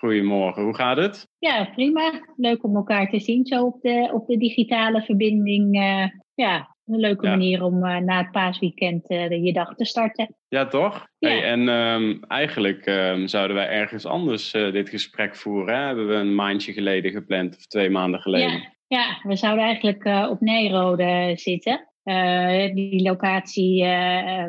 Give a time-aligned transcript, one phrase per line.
[0.00, 1.28] Goedemorgen, hoe gaat het?
[1.38, 2.12] Ja, prima.
[2.36, 5.76] Leuk om elkaar te zien zo op de, op de digitale verbinding.
[5.76, 10.36] Uh, ja, een leuke manier om uh, na het paasweekend je dag te starten.
[10.48, 11.06] Ja, toch?
[11.18, 11.28] Ja.
[11.28, 15.76] Hey, en um, eigenlijk um, zouden wij ergens anders dit gesprek voeren.
[15.76, 15.86] Hè?
[15.86, 18.52] Hebben we een maandje geleden gepland, of twee maanden geleden.
[18.52, 21.88] Ja, ja we zouden eigenlijk op Nijrode zitten.
[22.04, 24.44] Uh, die locatie uh,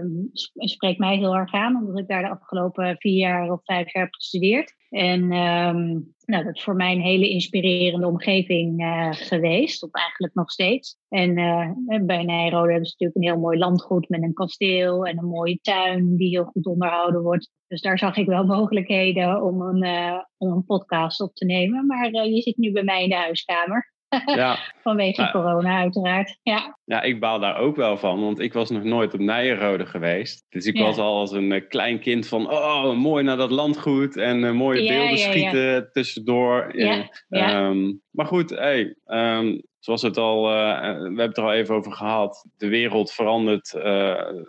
[0.56, 4.04] spreekt mij heel erg aan, omdat ik daar de afgelopen vier jaar of vijf jaar
[4.04, 4.80] heb gestudeerd.
[4.92, 10.34] En um, nou, dat is voor mij een hele inspirerende omgeving uh, geweest, of eigenlijk
[10.34, 10.98] nog steeds.
[11.10, 11.34] En
[12.06, 15.60] bij Nijrode hebben ze natuurlijk een heel mooi landgoed met een kasteel en een mooie
[15.62, 17.52] tuin die heel goed onderhouden wordt.
[17.68, 19.86] Dus daar zag ik wel mogelijkheden om een,
[20.38, 21.86] om een podcast op te nemen.
[21.86, 23.94] Maar je zit nu bij mij in de huiskamer.
[24.36, 24.58] Ja.
[24.82, 26.38] Vanwege corona uiteraard.
[26.44, 26.78] Ja.
[26.84, 30.46] ja, ik baal daar ook wel van, want ik was nog nooit op Nijenrode geweest.
[30.50, 34.18] Dus ik was al als een uh, klein kind van, oh, mooi naar dat landgoed
[34.18, 36.76] en uh, mooie ja, beelden schieten tussendoor.
[37.30, 41.76] Um, maar goed, hey, um, zoals het al, uh, we hebben het er al even
[41.76, 42.46] over gehad.
[42.58, 43.74] De wereld verandert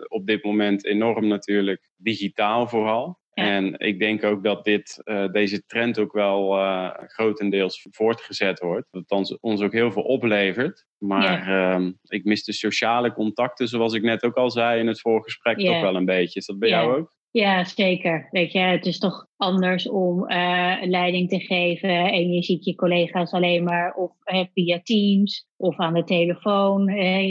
[0.07, 3.21] op dit moment enorm natuurlijk, digitaal vooral.
[3.33, 8.87] En ik denk ook dat dit, uh, deze trend ook wel uh, grotendeels voortgezet wordt.
[8.91, 10.85] Dat het ons ook heel veel oplevert.
[10.97, 11.79] Maar ja.
[11.79, 15.59] uh, ik mis de sociale contacten, zoals ik net ook al zei in het voorgesprek,
[15.59, 15.71] ja.
[15.71, 16.39] toch wel een beetje.
[16.39, 17.15] Is dat bij jou ook?
[17.31, 18.27] Ja, zeker.
[18.31, 22.75] Weet je, het is toch anders om uh, leiding te geven en je ziet je
[22.75, 24.11] collega's alleen maar of
[24.53, 26.87] via Teams of aan de telefoon.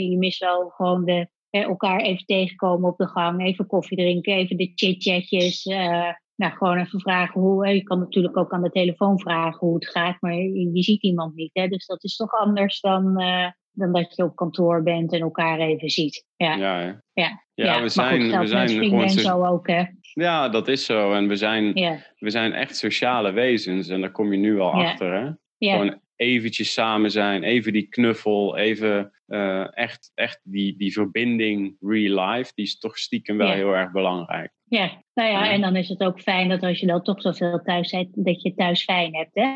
[0.09, 1.27] je mist wel gewoon de
[1.61, 5.65] elkaar even tegenkomen op de gang, even koffie drinken, even de chit-chatjes.
[5.65, 7.67] Uh, nou, gewoon even vragen hoe.
[7.67, 11.03] Je kan natuurlijk ook aan de telefoon vragen hoe het gaat, maar je, je ziet
[11.03, 11.49] iemand niet.
[11.53, 11.67] Hè?
[11.67, 15.59] Dus dat is toch anders dan, uh, dan dat je op kantoor bent en elkaar
[15.59, 16.25] even ziet.
[16.35, 17.01] Ja, ja, ja.
[17.13, 17.41] ja.
[17.53, 19.09] ja we zijn, goed, we zijn gewoon.
[19.09, 19.83] Zo ook, hè?
[20.13, 21.13] Ja, dat is zo.
[21.13, 21.73] En we zijn,
[22.15, 25.13] we zijn echt sociale wezens en daar kom je nu al achter.
[25.13, 25.31] Hè?
[25.71, 32.29] Gewoon eventjes samen zijn, even die knuffel, even uh, echt, echt die, die verbinding real
[32.29, 34.51] life, die is toch stiekem wel heel erg belangrijk.
[34.63, 37.61] Ja, nou ja, en dan is het ook fijn dat als je dan toch zoveel
[37.63, 39.49] thuis bent, dat je thuis fijn hebt, hè?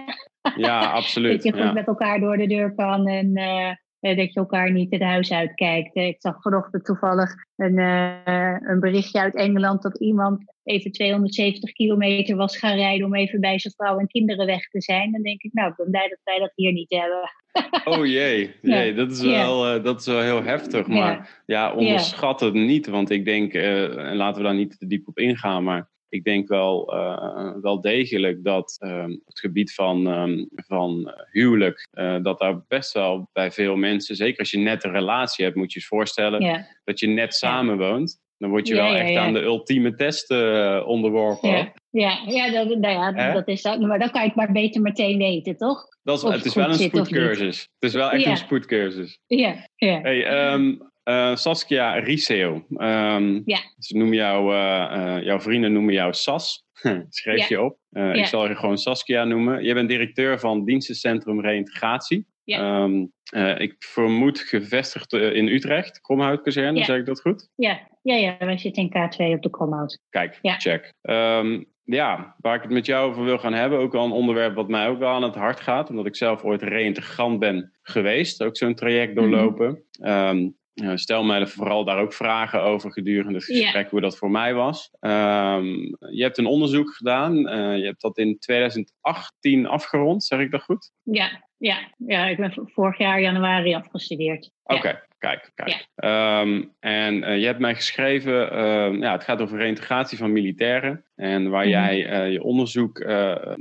[0.55, 1.31] Ja, absoluut.
[1.31, 1.71] dat je goed ja.
[1.71, 5.95] met elkaar door de deur kan en uh, dat je elkaar niet het huis uitkijkt.
[5.95, 12.35] Ik zag vanochtend toevallig een, uh, een berichtje uit Engeland dat iemand even 270 kilometer
[12.35, 15.11] was gaan rijden om even bij zijn vrouw en kinderen weg te zijn.
[15.11, 17.29] Dan denk ik, nou, ik ben blij dat wij dat hier niet hebben.
[17.85, 20.87] Oh jee, jee dat, is wel, uh, dat is wel heel heftig.
[20.87, 22.87] Maar ja, onderschat het niet.
[22.87, 26.23] Want ik denk, uh, en laten we daar niet te diep op ingaan, maar ik
[26.23, 32.39] denk wel, uh, wel degelijk dat um, het gebied van, um, van huwelijk, uh, dat
[32.39, 35.79] daar best wel bij veel mensen, zeker als je net een relatie hebt, moet je
[35.79, 38.19] je voorstellen dat je net samenwoont.
[38.37, 41.49] Dan word je wel echt aan de ultieme test uh, onderworpen.
[41.49, 43.79] Ja, ja, ja, dat, nou ja dat is dat.
[43.79, 45.83] Maar dan kan je het maar beter meteen weten, toch?
[46.03, 47.59] Dat is, het is wel een spoedcursus.
[47.59, 49.19] Het is wel echt een spoedcursus.
[49.27, 50.01] Ja, ja.
[50.01, 52.65] Hey, um, uh, Saskia Riseo.
[52.69, 53.59] Um, ja.
[53.79, 56.65] Ze noemen jou, uh, jouw vrienden noemen jou Sas.
[57.09, 57.77] Schreef je op.
[58.13, 59.63] Ik zal je gewoon Saskia noemen.
[59.63, 62.25] Je bent directeur van Dienstencentrum Reïntegratie.
[62.47, 62.83] Ja.
[62.83, 66.85] Um, uh, ik vermoed gevestigd in Utrecht, Kromhoutkazerne, ja.
[66.85, 67.49] zeg ik dat goed?
[67.55, 69.99] Ja, ja, ja wij zitten in K2 op de Kromhout.
[70.09, 70.59] Kijk, ja.
[70.59, 70.93] check.
[71.01, 74.55] Um, ja, waar ik het met jou over wil gaan hebben, ook al een onderwerp
[74.55, 78.43] wat mij ook wel aan het hart gaat, omdat ik zelf ooit reïntegrant ben geweest,
[78.43, 79.67] ook zo'n traject doorlopen.
[79.69, 80.55] Mm -hmm.
[80.73, 84.53] um, Stel mij vooral daar ook vragen over gedurende het gesprek, hoe dat voor mij
[84.53, 84.89] was.
[84.99, 87.37] Um, je hebt een onderzoek gedaan.
[87.37, 90.91] Uh, je hebt dat in 2018 afgerond, zeg ik dat goed?
[91.03, 94.51] Ja, ja, ja ik ben vorig jaar januari afgestudeerd.
[94.63, 95.03] Oké, okay, ja.
[95.17, 95.87] kijk, kijk.
[95.95, 96.41] Ja.
[96.41, 101.05] Um, en uh, je hebt mij geschreven, uh, ja, het gaat over reintegratie van militairen.
[101.15, 101.81] En waar mm -hmm.
[101.81, 103.05] jij uh, je onderzoek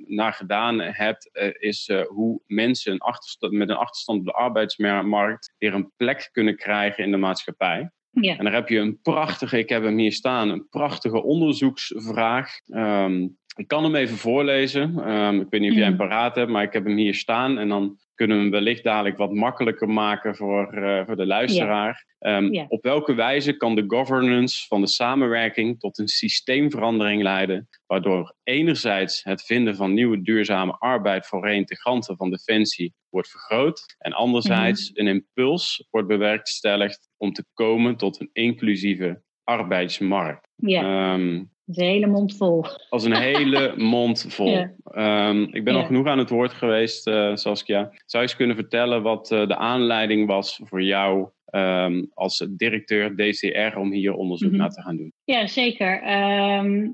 [0.06, 5.74] naar gedaan hebt, is hoe mensen een achterstand, met een achterstand op de arbeidsmarkt weer
[5.74, 7.90] een plek kunnen krijgen in de maatschappij.
[8.10, 8.36] Ja.
[8.36, 12.50] En daar heb je een prachtige, ik heb hem hier staan, een prachtige onderzoeksvraag.
[12.66, 15.04] Um, Ik kan hem even voorlezen.
[15.04, 16.08] Ehm, ik weet niet of jij hem mhm.
[16.08, 17.58] paraat hebt, maar ik heb hem hier staan.
[17.58, 22.04] En dan kunnen we hem wellicht dadelijk wat makkelijker maken voor, uh, voor de luisteraar.
[22.18, 28.34] Ehm, op welke wijze kan de governance van de samenwerking tot een systeemverandering leiden, waardoor
[28.42, 34.90] enerzijds het vinden van nieuwe duurzame arbeid voor reïntegranten van Defensie wordt vergroot en anderzijds
[34.90, 35.00] mhm.
[35.00, 40.48] een impuls wordt bewerkstelligd om te komen tot een inclusieve arbeidsmarkt?
[40.56, 41.14] Ja.
[41.14, 42.64] Um, een hele mond vol.
[42.88, 44.66] Als een hele mond vol.
[44.84, 47.82] Ehm, ik ben al genoeg aan het woord geweest, uh, Saskia.
[47.82, 53.16] Zou je eens kunnen vertellen wat uh, de aanleiding was voor jou Ehm, als directeur
[53.16, 54.58] DCR om hier onderzoek mhm.
[54.58, 55.12] naar te gaan doen?
[55.24, 56.02] Ja, zeker.
[56.02, 56.88] Ehm,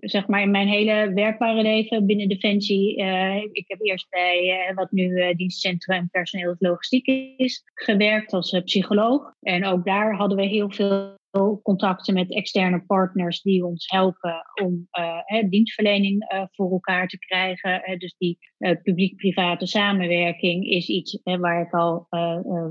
[0.00, 2.98] zeg maar in mijn hele werkbare leven binnen Defensie.
[2.98, 7.06] Uh, ik heb eerst bij wat nu dienstcentrum personeel logistiek
[7.36, 9.34] is gewerkt als psycholoog.
[9.40, 11.18] En ook daar hadden we heel veel
[11.62, 17.90] contacten met externe partners die ons helpen om uh, dienstverlening uh, voor elkaar te krijgen.
[17.90, 18.38] Uh, dus die
[18.82, 22.06] publiek-private samenwerking is iets waar ik al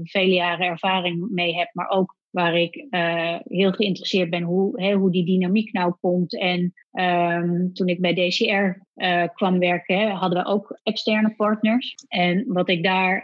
[0.03, 2.87] vele jaren ervaring mee heb, maar ook waar ik
[3.43, 6.39] heel geïnteresseerd ben hoe, hoe die dynamiek nou komt.
[6.39, 8.81] En um, toen ik bij DCR
[9.33, 11.95] kwam werken, hadden we ook externe partners.
[12.07, 13.23] En wat ik daar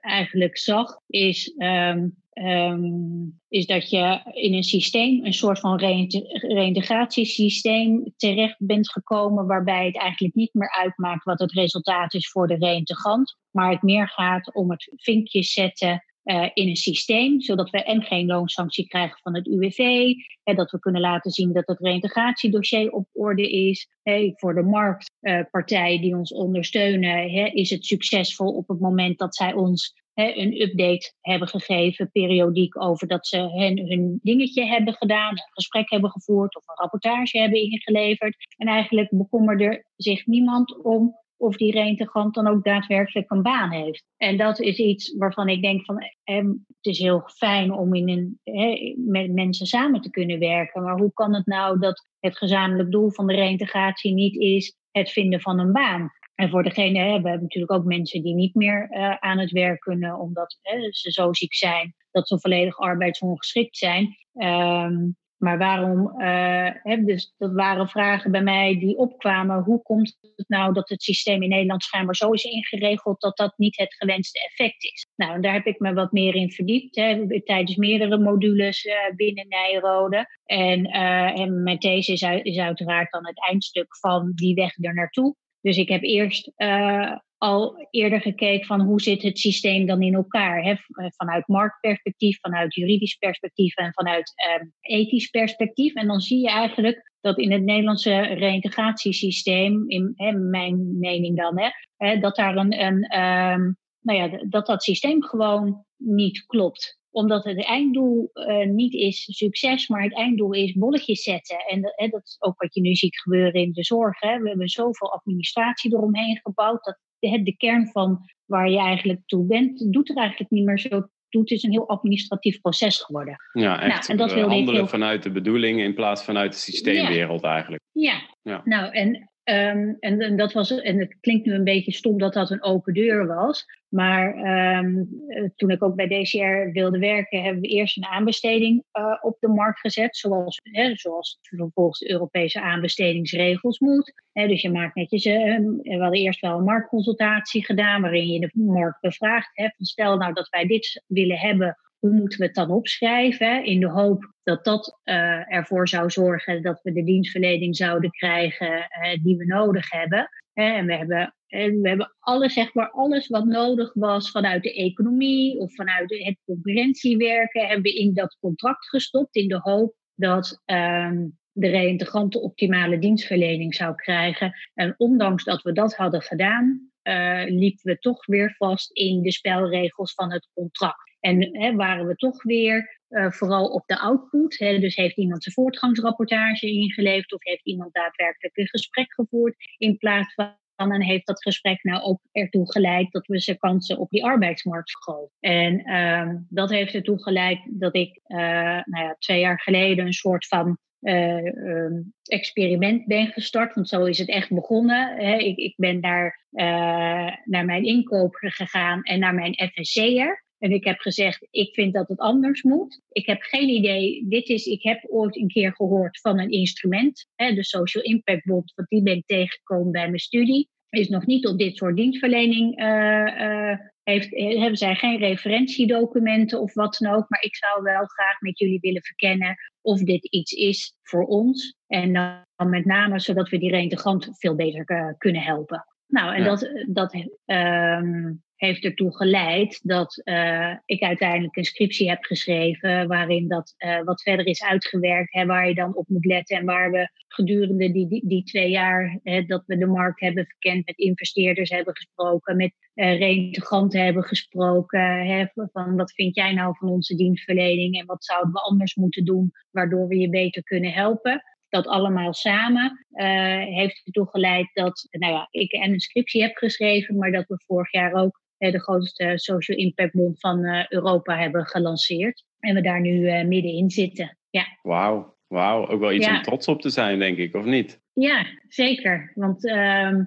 [0.00, 8.12] eigenlijk zag, is um, um, is dat je in een systeem, een soort van reïntegratiesysteem
[8.16, 12.56] terecht bent gekomen, waarbij het eigenlijk niet meer uitmaakt wat het resultaat is voor de
[12.56, 17.82] reïntegrant, maar het meer gaat om het vinkje zetten uh, in een systeem, zodat we
[17.82, 20.12] en geen loonsanctie krijgen van het UWV,
[20.42, 23.88] hè, dat we kunnen laten zien dat het reïntegratiedossier op orde is.
[24.02, 29.18] Hè, voor de marktpartijen uh, die ons ondersteunen, hè, is het succesvol op het moment
[29.18, 34.94] dat zij ons een update hebben gegeven, periodiek, over dat ze hun, hun dingetje hebben
[34.94, 38.36] gedaan, een gesprek hebben gevoerd of een rapportage hebben ingeleverd.
[38.56, 44.04] En eigenlijk bekommerde zich niemand om of die reintegrant dan ook daadwerkelijk een baan heeft.
[44.16, 48.08] En dat is iets waarvan ik denk van het is heel fijn om in
[48.44, 50.82] een, met mensen samen te kunnen werken.
[50.82, 55.10] Maar hoe kan het nou dat het gezamenlijk doel van de reintegratie niet is het
[55.10, 56.10] vinden van een baan?
[56.36, 59.50] En voor degene, hè, we hebben natuurlijk ook mensen die niet meer uh, aan het
[59.50, 64.16] werk kunnen, omdat hè, ze zo ziek zijn dat ze volledig arbeidsongeschikt zijn.
[64.32, 69.62] Um, maar waarom, uh, hè, dus dat waren vragen bij mij die opkwamen.
[69.62, 73.54] Hoe komt het nou dat het systeem in Nederland schijnbaar zo is ingeregeld dat dat
[73.56, 75.06] niet het gewenste effect is?
[75.16, 79.48] Nou, daar heb ik me wat meer in verdiept, hè, tijdens meerdere modules uh, binnen
[79.48, 80.26] Nijrode.
[80.44, 85.36] En, en mijn these is, is uiteraard dan het eindstuk van die weg er naartoe.
[85.66, 90.14] Dus ik heb eerst uh, al eerder gekeken van hoe zit het systeem dan in
[90.14, 90.62] elkaar.
[90.62, 90.70] Hè?
[90.70, 95.94] Eh, vanuit marktperspectief, vanuit juridisch perspectief en vanuit uh, ethisch perspectief.
[95.94, 101.60] En dan zie je eigenlijk dat in het Nederlandse reïntegratiesysteem, in hè, mijn mening dan,
[101.96, 107.44] hè, dat daar een, een um, nou ja, dat dat systeem gewoon niet klopt omdat
[107.44, 111.58] het einddoel uh, niet is succes, maar het einddoel is bolletjes zetten.
[111.58, 114.20] En dat, hè, dat is ook wat je nu ziet gebeuren in de zorg.
[114.20, 114.38] Hè.
[114.38, 116.84] We hebben zoveel administratie eromheen gebouwd.
[116.84, 120.78] Dat de, de kern van waar je eigenlijk toe bent, doet er eigenlijk niet meer
[120.78, 121.40] zo toe.
[121.40, 123.36] Het is een heel administratief proces geworden.
[123.52, 127.82] Ja, echt nou, en dat handelen vanuit de bedoeling in plaats vanuit de systeemwereld eigenlijk.
[127.92, 128.20] Ja.
[128.42, 132.32] ja, nou en Um, en, dat was, en het klinkt nu een beetje stom dat
[132.32, 133.64] dat een open deur was.
[133.88, 134.36] Maar
[134.78, 135.08] um,
[135.56, 139.48] toen ik ook bij DCR wilde werken, hebben we eerst een aanbesteding uh, op de
[139.48, 140.16] markt gezet.
[140.16, 141.38] Zoals, hè, zoals
[141.74, 144.12] volgens de Europese aanbestedingsregels moet.
[144.32, 145.24] Dus je maakt netjes.
[145.24, 148.00] Uh, we hadden eerst wel een marktconsultatie gedaan.
[148.00, 149.50] waarin je de markt bevraagt.
[149.52, 153.64] Hè, van stel nou dat wij dit willen hebben hoe moeten we het dan opschrijven?
[153.64, 158.72] In de hoop dat dat uh, ervoor zou zorgen dat we de dienstverlening zouden krijgen
[158.76, 160.28] uh, die we nodig hebben.
[160.52, 164.74] En we hebben, en we hebben alles, zeg maar, alles wat nodig was vanuit de
[164.74, 170.62] economie of vanuit het concurrentiewerken, hebben we in dat contract gestopt in de hoop dat
[170.64, 174.52] um, de reïntegrante optimale dienstverlening zou krijgen.
[174.74, 179.32] En ondanks dat we dat hadden gedaan, uh, liepen we toch weer vast in de
[179.32, 181.15] spelregels van het contract.
[181.26, 184.58] En hè, waren we toch weer uh, vooral op de output.
[184.58, 189.96] Hè, dus heeft iemand zijn voortgangsrapportage ingeleverd of heeft iemand daadwerkelijk een gesprek gevoerd in
[189.96, 194.10] plaats van en heeft dat gesprek nou ook ertoe geleid dat we zijn kansen op
[194.10, 195.36] die arbeidsmarkt vergroten.
[195.40, 198.38] En uh, dat heeft ertoe geleid dat ik uh,
[198.84, 203.74] nou ja, twee jaar geleden een soort van uh, um, experiment ben gestart.
[203.74, 205.16] Want zo is het echt begonnen.
[205.16, 205.36] Hè.
[205.36, 210.44] Ik, ik ben daar uh, naar mijn inkoper gegaan en naar mijn FSC'er.
[210.58, 213.00] En ik heb gezegd, ik vind dat het anders moet.
[213.08, 214.24] Ik heb geen idee.
[214.28, 218.44] Dit is, ik heb ooit een keer gehoord van een instrument, hè, de Social Impact
[218.44, 220.68] Bond, want die ben ik tegengekomen bij mijn studie.
[220.88, 222.80] Is nog niet op dit soort dienstverlening.
[222.80, 227.28] Uh, heeft, hebben zij geen referentiedocumenten of wat dan ook.
[227.28, 231.76] Maar ik zou wel graag met jullie willen verkennen of dit iets is voor ons.
[231.86, 232.12] En
[232.56, 235.86] dan met name zodat we die reintegrant veel beter kunnen helpen.
[236.06, 242.24] Nou, en dat, dat um, heeft ertoe geleid dat uh, ik uiteindelijk een scriptie heb
[242.24, 246.56] geschreven waarin dat uh, wat verder is uitgewerkt, hè, waar je dan op moet letten
[246.56, 250.46] en waar we gedurende die, die, die twee jaar hè, dat we de markt hebben
[250.46, 256.52] verkend, met investeerders hebben gesproken, met uh, reintegranten hebben gesproken, hè, van wat vind jij
[256.52, 260.62] nou van onze dienstverlening en wat zouden we anders moeten doen waardoor we je beter
[260.62, 261.42] kunnen helpen.
[261.68, 263.26] Dat allemaal samen uh,
[263.64, 267.92] heeft ertoe geleid dat nou ja, ik een scriptie heb geschreven, maar dat we vorig
[267.92, 272.44] jaar ook de grootste Social Impact Bond van uh, Europa hebben gelanceerd.
[272.58, 274.38] En we daar nu middenin zitten.
[274.50, 274.78] Ja.
[274.82, 275.88] Wauw, wauw.
[275.88, 278.00] Ook wel iets om trots op te zijn, denk ik, of niet?
[278.12, 279.32] Ja, zeker.
[279.34, 280.20] Want ehm,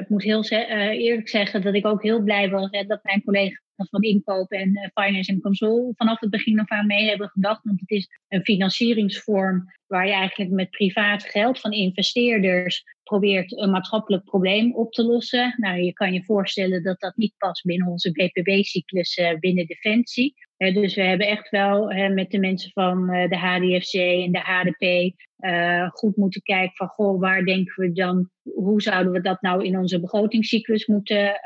[0.00, 4.02] ik moet heel eerlijk zeggen dat ik ook heel blij was dat mijn collega's van
[4.02, 7.64] inkoop en finance en console vanaf het begin af aan mee hebben gedacht.
[7.64, 13.70] Want het is een financieringsvorm waar je eigenlijk met privaat geld van investeerders probeert een
[13.70, 15.54] maatschappelijk probleem op te lossen.
[15.56, 20.34] Nou, je kan je voorstellen dat dat niet past binnen onze BPB-cyclus uh, binnen Defensie.
[20.56, 25.14] Dus we hebben echt wel met de mensen van de HDFC en de HDP
[25.90, 29.78] goed moeten kijken van, goh, waar denken we dan, hoe zouden we dat nou in
[29.78, 31.40] onze begrotingscyclus moeten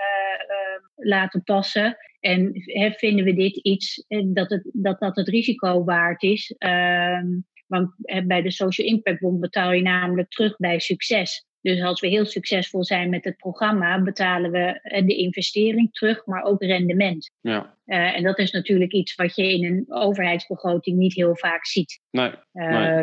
[0.94, 1.96] laten passen?
[2.20, 2.52] En
[2.96, 6.54] vinden we dit iets dat, het, dat dat het risico waard is?
[6.58, 7.26] Ehm,
[7.66, 7.94] want
[8.26, 11.46] bij de Social Impact Bond betaal je namelijk terug bij succes.
[11.62, 16.42] Dus als we heel succesvol zijn met het programma, betalen we de investering terug, maar
[16.42, 17.30] ook rendement.
[17.40, 17.76] Ja.
[17.86, 22.00] Uh, en dat is natuurlijk iets wat je in een overheidsbegroting niet heel vaak ziet.
[22.10, 23.02] Nee, uh,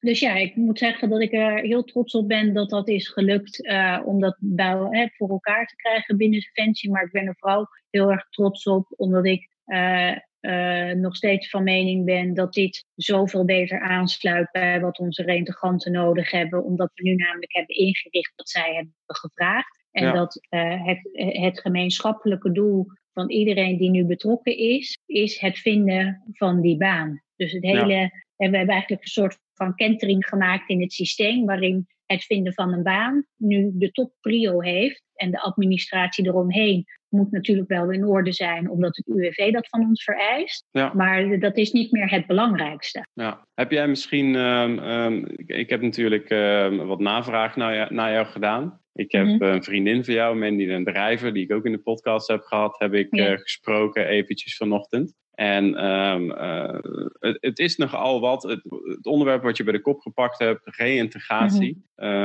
[0.00, 3.08] Dus ja, ik moet zeggen dat ik er heel trots op ben dat dat is
[3.08, 6.90] gelukt uh, om dat bij, voor elkaar te krijgen binnen Defensie.
[6.90, 11.48] Maar ik ben er vooral heel erg trots op, omdat ik uh, uh, nog steeds
[11.48, 16.90] van mening ben dat dit zoveel beter aansluit bij wat onze reintegranten nodig hebben, omdat
[16.94, 19.78] we nu namelijk hebben ingericht wat zij hebben gevraagd.
[19.90, 25.58] En dat uh, het, het gemeenschappelijke doel van iedereen die nu betrokken is, is het
[25.58, 27.22] vinden van die baan.
[27.36, 28.10] Dus het hele, ja.
[28.36, 32.72] we hebben eigenlijk een soort van kentering gemaakt in het systeem, waarin het vinden van
[32.72, 38.04] een baan nu de top prio heeft en de administratie eromheen moet natuurlijk wel in
[38.04, 40.66] orde zijn, omdat het UWV dat van ons vereist.
[40.70, 40.92] Ja.
[40.94, 43.06] Maar dat is niet meer het belangrijkste.
[43.12, 43.46] Ja.
[43.54, 48.26] Heb jij misschien, um, um, ik, heb natuurlijk um, wat navraag naar jou, naar jou
[48.26, 48.80] gedaan.
[48.92, 49.42] Ik heb mm-hmm.
[49.42, 52.78] een vriendin van jou, Mandy den Drijver, die ik ook in de podcast heb gehad,
[52.78, 53.32] heb ik ja.
[53.32, 55.14] uh, gesproken eventjes vanochtend.
[55.30, 56.78] En uh,
[57.18, 58.42] het, het, is nogal wat.
[58.42, 61.84] Het, het, onderwerp wat je bij de kop gepakt hebt, reïntegratie.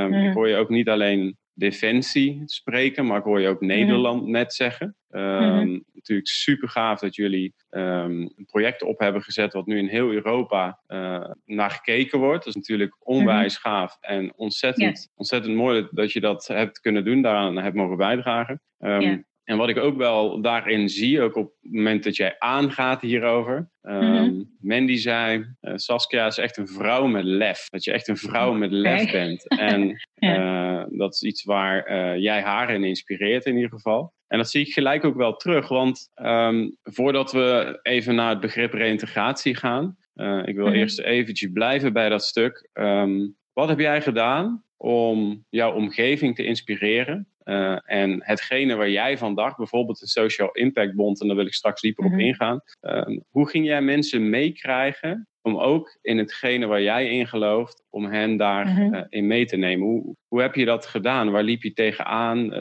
[0.10, 4.32] Ik hoor je ook niet alleen defensie spreken, maar ik hoor je ook Nederland mhm.
[4.32, 4.96] net zeggen.
[5.10, 9.88] Um, Natuurlijk super gaaf dat jullie um, een project op hebben gezet wat nu in
[9.88, 12.46] heel Europa uh, naar gekeken wordt.
[12.46, 13.68] Dat is natuurlijk onwijs mhm.
[13.68, 18.62] gaaf en ontzettend, ontzettend mooi dat je dat hebt kunnen doen, daaraan hebt mogen bijdragen.
[18.80, 23.02] Um, en wat ik ook wel daarin zie, ook op het moment dat jij aangaat
[23.02, 23.70] hierover.
[23.82, 27.70] Um, Mandy zei, uh, Saskia is echt een vrouw met lef.
[27.70, 29.48] Dat je echt een vrouw met lef bent.
[29.48, 34.14] En uh, dat is iets waar uh, jij haar in inspireert in ieder geval.
[34.28, 35.68] En dat zie ik gelijk ook wel terug.
[35.68, 39.98] Want um, voordat we even naar het begrip reïntegratie gaan.
[40.46, 40.74] ik wil mm-hmm.
[40.74, 42.70] eerst eventjes blijven bij dat stuk.
[42.74, 47.28] Um, wat heb jij gedaan om jouw omgeving te inspireren?
[47.46, 51.46] Uh, en hetgene waar jij van dacht, bijvoorbeeld de Social Impact Bond, en daar wil
[51.46, 52.20] ik straks dieper mm -hmm.
[52.20, 52.32] op mhm.
[52.34, 52.62] ingaan.
[52.82, 58.06] Uh, hoe ging jij mensen meekrijgen om ook in hetgene waar jij in gelooft, om
[58.06, 58.94] hen daarin mm -hmm.
[58.94, 59.88] uh, in mee te nemen?
[59.88, 61.32] Hoe, hoe heb je dat gedaan?
[61.32, 62.54] Waar liep je tegenaan?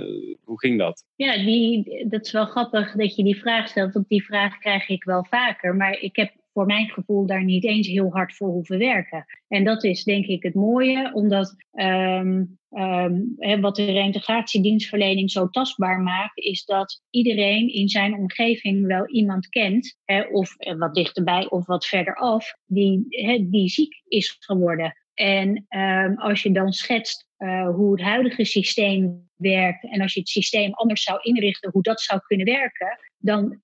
[0.45, 1.05] hoe ging dat?
[1.15, 4.89] Ja, die, dat is wel grappig dat je die vraag stelt, want die vraag krijg
[4.89, 5.75] ik wel vaker.
[5.75, 9.25] Maar ik heb voor mijn gevoel daar niet eens heel hard voor hoeven werken.
[9.49, 16.01] En dat is denk ik het mooie, omdat um, um, wat de reintegratiedienstverlening zo tastbaar
[16.01, 19.99] maakt, is dat iedereen in zijn omgeving wel iemand kent,
[20.33, 23.07] of eh, wat dichterbij of wat verder af, die,
[23.51, 24.97] die ziek is geworden.
[25.15, 30.21] En um, als je dan schetst uh, hoe het huidige systeem werkt en als je
[30.21, 33.59] het systeem anders zou inrichten, hoe dat zou kunnen werken, dan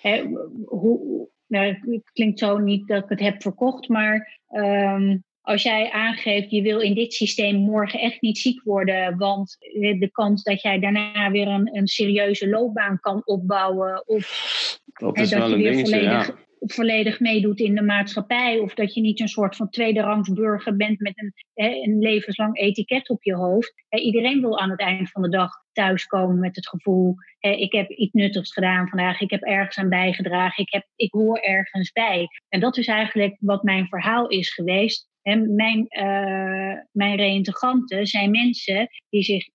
[0.00, 0.24] hè,
[0.64, 4.40] hoe, nou, het klinkt zo niet dat ik het heb verkocht, maar
[5.46, 9.56] als jij aangeeft, je wil in dit systeem morgen echt niet ziek worden, want
[9.98, 15.30] de kans dat jij daarna weer een, een serieuze loopbaan kan opbouwen of dat is
[15.30, 16.26] wel een dingetje, ja
[16.58, 18.58] volledig meedoet in de maatschappij.
[18.58, 23.24] Of dat je niet een soort van tweederangsburger bent met een, een levenslang etiket op
[23.24, 23.72] je hoofd.
[23.88, 28.12] iedereen wil aan het eind van de dag thuiskomen met het gevoel: ik heb iets
[28.12, 32.28] nuttigs gedaan vandaag, ik heb ergens aan bijgedragen, ik, heb, ik hoor ergens bij.
[32.48, 35.08] En dat is eigenlijk wat mijn verhaal is geweest.
[35.26, 37.44] En mijn, uh, mijn
[38.06, 39.48] zijn mensen die zich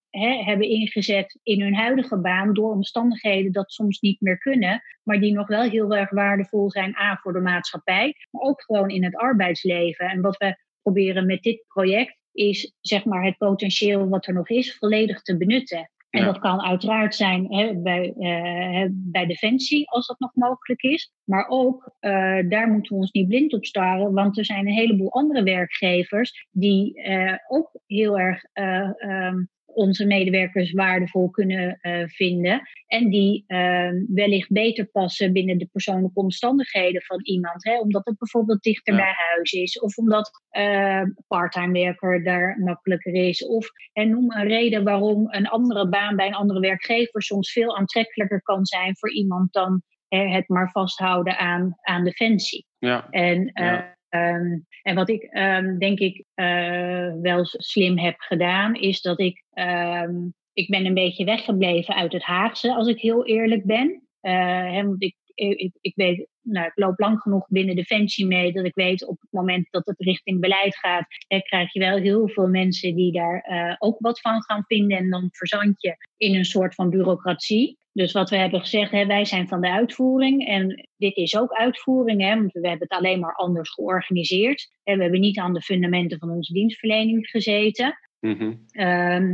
[0.46, 5.34] hebben ingezet in hun huidige baan door omstandigheden dat soms niet meer kunnen, maar die
[5.34, 9.16] nog wel heel erg waardevol zijn, A voor de maatschappij, maar ook gewoon in het
[9.16, 10.10] arbeidsleven.
[10.10, 14.50] En wat we proberen met dit project is zeg maar het potentieel wat er nog
[14.50, 15.92] is volledig te benutten.
[16.12, 21.13] En dat kan uiteraard zijn hè, bij, uh, bij Defensie, als dat nog mogelijk is.
[21.24, 24.74] Maar ook, uh, daar moeten we ons niet blind op staren, want er zijn een
[24.74, 32.62] heleboel andere werkgevers die uh, ook heel erg um, onze medewerkers waardevol kunnen uh, vinden.
[32.88, 37.63] En die uh, wellicht beter passen binnen de persoonlijke omstandigheden van iemand.
[37.63, 37.80] Hè?
[37.80, 39.80] Omdat het bijvoorbeeld dichter bij huis is.
[39.80, 43.46] Of omdat uh, parttime werker daar makkelijker is.
[43.46, 47.78] Of en noem een reden waarom een andere baan bij een andere werkgever soms veel
[47.78, 52.66] aantrekkelijker kan zijn voor iemand dan het maar vasthouden aan, aan defensie.
[52.78, 53.10] Ja.
[53.10, 54.00] En ja.
[54.15, 59.44] Um, en wat ik um, denk ik uh, wel slim heb gedaan, is dat ik,
[59.53, 64.08] um, ik ben een beetje weggebleven uit het Haagse, als ik heel eerlijk ben.
[64.22, 68.65] Hè, want ik, ik, ik, weet, nou, ik loop lang genoeg binnen Defensie mee, dat
[68.65, 72.48] ik weet op het moment dat het richting beleid gaat, krijg je wel heel veel
[72.48, 74.98] mensen die daar uh, ook wat van gaan vinden.
[74.98, 77.77] En dan verzand je in een soort van bureaucratie.
[77.93, 81.51] Dus wat we hebben gezegd, hè, wij zijn van de uitvoering en dit is ook
[81.51, 84.71] uitvoering, hè, want we hebben het alleen maar anders georganiseerd.
[84.83, 87.98] En we hebben niet aan de fundamenten van onze dienstverlening gezeten.
[88.19, 88.69] Mm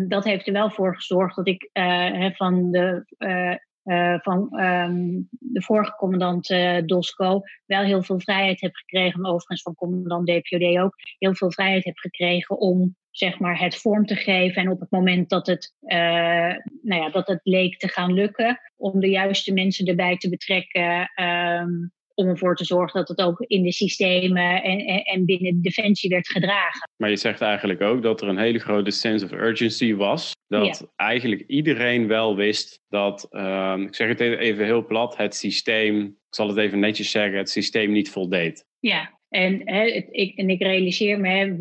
[0.07, 5.27] dat heeft er wel voor gezorgd dat ik uh, van de uh, uh, van um,
[5.29, 10.77] de vorige commandant uh, Dosco wel heel veel vrijheid heb gekregen, overigens van commandant DPOD
[10.77, 14.61] ook, heel veel vrijheid heb gekregen om zeg maar, het vorm te geven.
[14.61, 15.97] En op het moment dat het, uh,
[16.81, 21.11] nou ja, dat het leek te gaan lukken, om de juiste mensen erbij te betrekken.
[21.15, 25.61] Um, om ervoor te zorgen dat het ook in de systemen en, en, en, binnen
[25.61, 26.89] Defensie werd gedragen.
[26.95, 30.31] Maar je zegt eigenlijk ook dat er een hele grote sense of urgency was.
[30.47, 36.05] Dat eigenlijk iedereen wel wist dat, um, ik zeg het even heel plat, het systeem,
[36.05, 38.65] ik zal het even netjes zeggen, het systeem niet voldeed.
[38.79, 41.55] Ja, en, hè, ik, ik realiseer me, hè,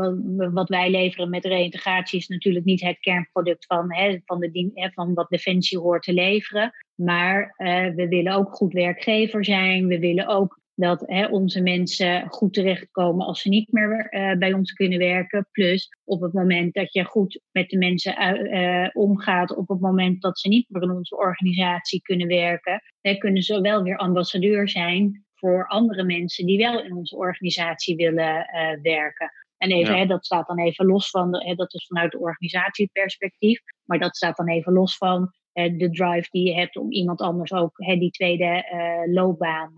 [0.52, 5.14] wat, wij leveren met reïntegratie is natuurlijk niet het kernproduct van, hè, van, de, van
[5.14, 6.72] wat Defensie hoort te leveren.
[6.94, 9.87] Maar uh, we willen ook goed werkgever zijn.
[9.87, 14.52] We willen ook dat hè, onze mensen goed terechtkomen als ze niet meer uh, bij
[14.52, 15.48] ons kunnen werken.
[15.52, 20.22] Plus op het moment dat je goed met de mensen uh, omgaat, op het moment
[20.22, 24.68] dat ze niet meer in onze organisatie kunnen werken, hè, kunnen ze wel weer ambassadeur
[24.68, 29.33] zijn voor andere mensen die wel in onze organisatie willen uh, werken.
[29.57, 32.18] En even, hè, dat staat dan even los van, de, hè, dat is vanuit de
[32.18, 36.92] organisatieperspectief, maar dat staat dan even los van uh, de drive die je hebt om
[36.92, 39.72] iemand anders ook hè, die tweede uh, loopbaan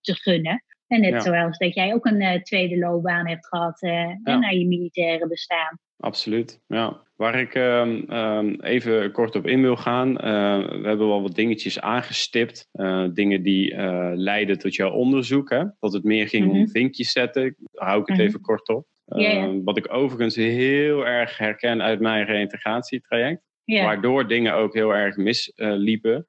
[0.00, 0.64] te gunnen.
[0.86, 4.38] En net zoals dat jij ook een tweede loopbaan hebt gehad ja.
[4.38, 5.78] naar je militaire bestaan.
[5.96, 7.02] Absoluut, ja.
[7.16, 10.08] Waar ik um, um, even kort op in wil gaan.
[10.10, 12.68] Uh, we hebben wel wat dingetjes aangestipt.
[12.72, 15.50] Uh, dingen die uh, leiden tot jouw onderzoek.
[15.50, 15.64] Hè?
[15.80, 16.68] Dat het meer ging om mhm.
[16.68, 17.56] vinkjes zetten.
[17.58, 18.26] Daar hou ik het -hmm.
[18.26, 18.86] even kort op.
[19.04, 19.60] Ja, ja.
[19.62, 23.42] Wat ik overigens heel erg herken uit mijn reïntegratietraject.
[23.64, 23.84] Ja.
[23.84, 26.26] Waardoor dingen ook heel erg misliepen.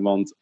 [0.00, 0.36] want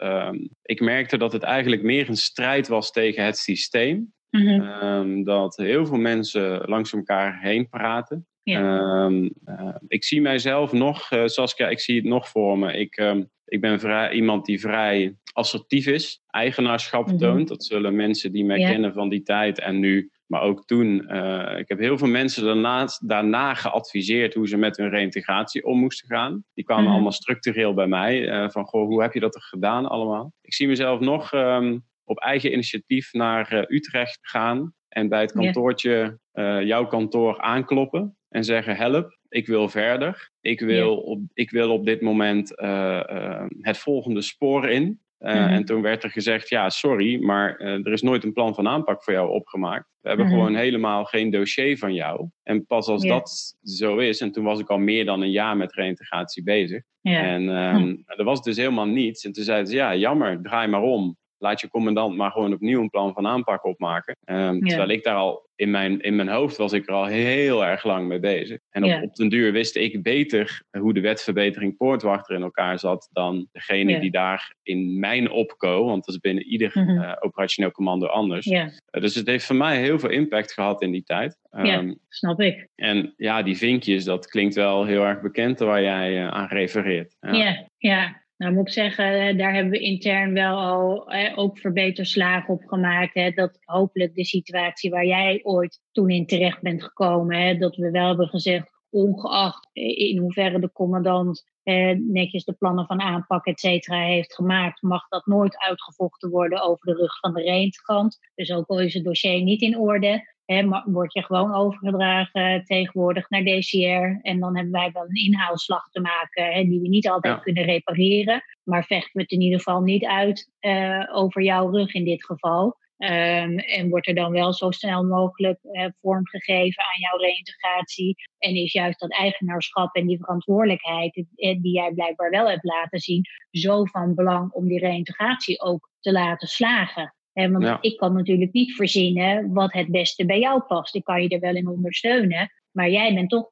[0.62, 4.12] ik merkte dat het eigenlijk meer een strijd was tegen het systeem.
[4.30, 5.24] -hmm.
[5.24, 8.26] dat heel veel mensen langs elkaar heen praten.
[8.44, 12.72] Um, uh, ik zie mijzelf nog, uh, Saskia, ik zie het nog voor me.
[12.72, 17.18] Ik, um, ik ben vrij, iemand die vrij assertief is, eigenaarschap mm -hmm.
[17.18, 17.48] toont.
[17.48, 21.06] Dat zullen mensen die mij kennen van die tijd en nu, maar ook toen.
[21.08, 25.78] Uh, ik heb heel veel mensen daarna, daarna geadviseerd hoe ze met hun reïntegratie om
[25.78, 26.44] moesten gaan.
[26.54, 26.96] Die kwamen mm -hmm.
[26.96, 28.50] allemaal structureel bij mij.
[28.50, 30.32] van, goh, hoe heb je dat er gedaan allemaal?
[30.42, 34.74] Ik zie mezelf nog um, op eigen initiatief naar Utrecht gaan.
[34.90, 36.66] En bij het kantoortje, yeah.
[36.66, 40.30] jouw kantoor, aankloppen en zeggen: help, ik wil verder.
[40.40, 45.00] Ik wil, op, ik wil op dit moment uh, uh, het volgende spoor in.
[45.18, 45.48] Uh, mm-hmm.
[45.48, 49.04] En toen werd er gezegd: ja, sorry, maar er is nooit een plan van aanpak
[49.04, 49.88] voor jou opgemaakt.
[50.00, 50.40] We hebben mm-hmm.
[50.40, 52.28] gewoon helemaal geen dossier van jou.
[52.42, 53.16] En pas als yeah.
[53.16, 56.82] dat zo is, en toen was ik al meer dan een jaar met reïntegratie bezig.
[57.00, 57.24] Yeah.
[57.24, 59.24] En um, er was dus helemaal niets.
[59.24, 61.18] En toen zeiden ze: ja, jammer, draai maar om.
[61.40, 64.16] Laat je commandant maar gewoon opnieuw een plan van aanpak opmaken.
[64.24, 67.64] Um, Terwijl ik daar al in mijn, in mijn hoofd was ik er al heel
[67.64, 68.58] erg lang mee bezig.
[68.70, 73.08] En op, op den duur wist ik beter hoe de wetverbetering poortwachter in elkaar zat
[73.12, 78.06] dan degene die daar in mijn opco, want dat is binnen ieder mm operationeel commando
[78.06, 78.46] anders.
[78.46, 81.36] Uh, dus het heeft voor mij heel veel impact gehad in die tijd.
[81.50, 82.68] ja, ehm, snap ik.
[82.74, 87.16] En ja, die vinkjes, dat klinkt wel heel erg bekend waar jij uh, aan refereert.
[87.20, 88.22] Ja, ja.
[88.40, 93.14] Nou moet ik zeggen, daar hebben we intern wel al eh, ook verbeterslagen op gemaakt.
[93.14, 97.76] Hè, dat hopelijk de situatie waar jij ooit toen in terecht bent gekomen, hè, dat
[97.76, 103.46] we wel hebben gezegd, ongeacht in hoeverre de commandant eh, netjes de plannen van aanpak,
[103.46, 108.18] et cetera, heeft gemaakt, mag dat nooit uitgevochten worden over de rug van de reentrant.
[108.34, 113.28] Dus ook al is het dossier niet in orde, He, word je gewoon overgedragen tegenwoordig
[113.28, 114.18] naar DCR.
[114.22, 118.42] En dan hebben wij wel een inhaalslag te maken die we niet altijd kunnen repareren.
[118.62, 122.24] Maar vechten we het in ieder geval niet uit uh, over jouw rug in dit
[122.24, 122.78] geval.
[122.98, 128.16] Um, en wordt er dan wel zo snel mogelijk uh, vorm gegeven aan jouw reïntegratie.
[128.38, 132.98] En is juist dat eigenaarschap en die verantwoordelijkheid, eh, die jij blijkbaar wel hebt laten
[132.98, 138.52] zien, zo van belang om die reïntegratie ook te laten slagen want ik kan natuurlijk
[138.52, 140.94] niet verzinnen wat het beste bij jou past.
[140.94, 142.50] Ik kan je er wel in ondersteunen.
[142.70, 143.50] Maar jij bent toch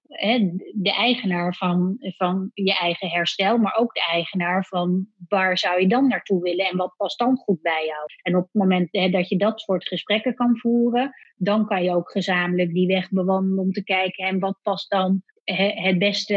[0.75, 5.89] de eigenaar van, van je eigen herstel, maar ook de eigenaar van waar zou je
[5.89, 8.05] dan naartoe willen en wat past dan goed bij jou.
[8.23, 12.11] En op het moment dat je dat soort gesprekken kan voeren, dan kan je ook
[12.11, 15.23] gezamenlijk die weg bewandelen om te kijken en wat past dan
[15.55, 16.35] het beste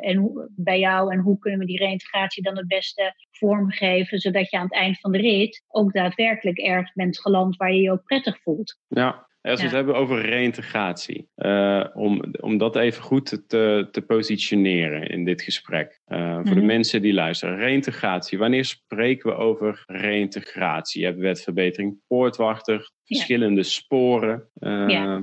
[0.00, 4.56] en bij jou en hoe kunnen we die reintegratie dan het beste vormgeven, zodat je
[4.56, 8.04] aan het eind van de rit ook daadwerkelijk ergens bent geland waar je je ook
[8.04, 8.78] prettig voelt.
[8.88, 14.02] Ja, als we het hebben over reintegratie, uh, om, om dat even goed te, te
[14.02, 16.00] positioneren in dit gesprek.
[16.06, 16.66] Uh, voor de mhm.
[16.66, 17.56] mensen die luisteren.
[17.56, 21.00] Reintegratie, wanneer spreken we over reintegratie?
[21.00, 24.48] Je hebt wetverbetering, poortwachter, verschillende sporen.
[24.58, 25.22] Uh, ja.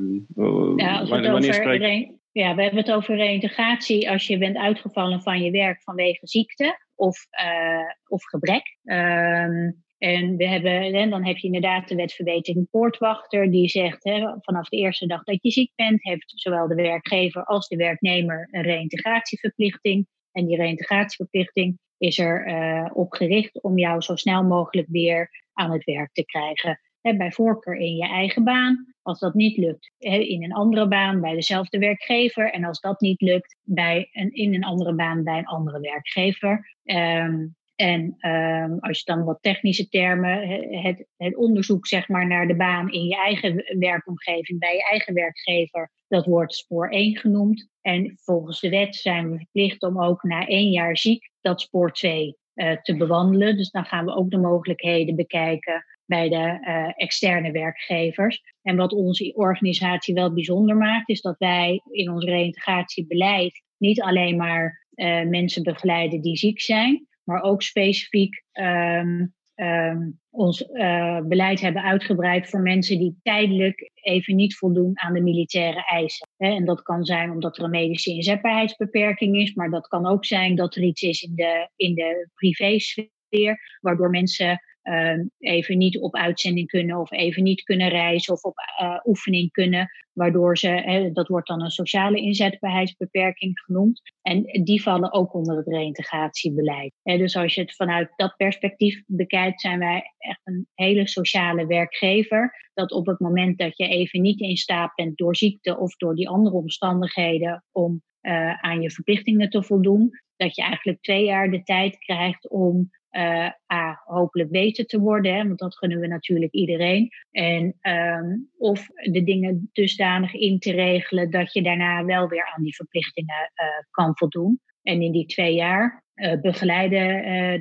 [0.76, 5.42] ja wanneer, wanneer spreken ja, we hebben het over reintegratie als je bent uitgevallen van
[5.44, 8.78] je werk vanwege ziekte of, uh, of gebrek.
[8.84, 14.28] Um, en we hebben, en dan heb je inderdaad de wetverbetering poortwachter, die zegt hè,
[14.40, 18.48] vanaf de eerste dag dat je ziek bent, heeft zowel de werkgever als de werknemer
[18.52, 20.08] een reïntegratieverplichting.
[20.32, 25.72] En die reïntegratieverplichting is er uh, op gericht om jou zo snel mogelijk weer aan
[25.72, 26.80] het werk te krijgen.
[27.02, 28.94] Hè, bij voorkeur in je eigen baan.
[29.10, 32.52] Als dat niet lukt, in een andere baan bij dezelfde werkgever.
[32.52, 36.76] En als dat niet lukt, bij een, in een andere baan bij een andere werkgever.
[36.84, 40.48] Um, en um, als je dan wat technische termen,
[40.82, 45.14] het, het, onderzoek zeg maar naar de baan in je eigen werkomgeving, bij je eigen
[45.14, 47.70] werkgever, dat wordt spoor 1 genoemd.
[47.82, 51.92] En volgens de wet zijn we verplicht om ook na één jaar ziek dat spoor
[51.92, 53.58] 2 uh, te bewandelen.
[53.58, 58.42] Dus dan gaan we ook de mogelijkheden bekijken bij de uh, externe werkgevers.
[58.62, 64.38] En wat onze organisatie wel bijzonder maakt, is dat wij in ons reïntegratiebeleid niet alleen
[64.38, 71.62] maar uh, mensen begeleiden die ziek zijn, maar ook specifiek um, um, ons uh, beleid
[71.62, 76.28] hebben uitgebreid voor mensen die tijdelijk even niet voldoen aan de militaire eisen.
[76.38, 80.56] En dat kan zijn omdat er een medische inzetbaarheidsbeperking is, maar dat kan ook zijn
[80.56, 86.16] dat er iets is in de, in de privésfeer, waardoor mensen uh, even niet op
[86.16, 91.12] uitzending kunnen of even niet kunnen reizen of op uh, oefening kunnen, waardoor ze, hè,
[91.12, 96.94] dat wordt dan een sociale inzetbaarheidsbeperking genoemd, en die vallen ook onder het reïntegratiebeleid.
[97.04, 102.70] dus als je het vanuit dat perspectief bekijkt, zijn wij echt een hele sociale werkgever,
[102.74, 106.16] dat op het moment dat je even niet in staat bent door ziekte of door
[106.16, 111.52] die andere omstandigheden om uh, aan je verplichtingen te voldoen, dat je eigenlijk twee jaar
[111.52, 116.08] de tijd krijgt om uh, A, hopelijk beter te worden, hè, want dat gunnen we
[116.08, 117.10] natuurlijk iedereen.
[117.32, 122.64] En um, of de dingen dusdanig in te regelen dat je daarna wel weer aan
[122.64, 124.60] die verplichtingen uh, kan voldoen.
[124.84, 127.08] En in die twee jaar uh, begeleiden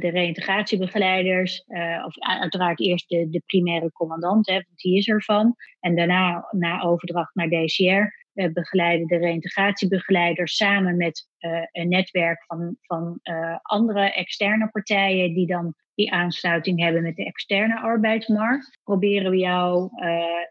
[0.00, 1.64] de reïntegratiebegeleiders,
[2.04, 5.54] of uiteraard eerst de, de primaire commandant, hè, want die is ervan.
[5.80, 12.76] En daarna, na overdracht naar DCR, begeleiden de reïntegratiebegeleiders samen met uh, een netwerk van,
[12.80, 18.78] van uh, andere externe partijen die dan die aansluiting hebben met de externe arbeidsmarkt.
[18.84, 19.90] Proberen we jou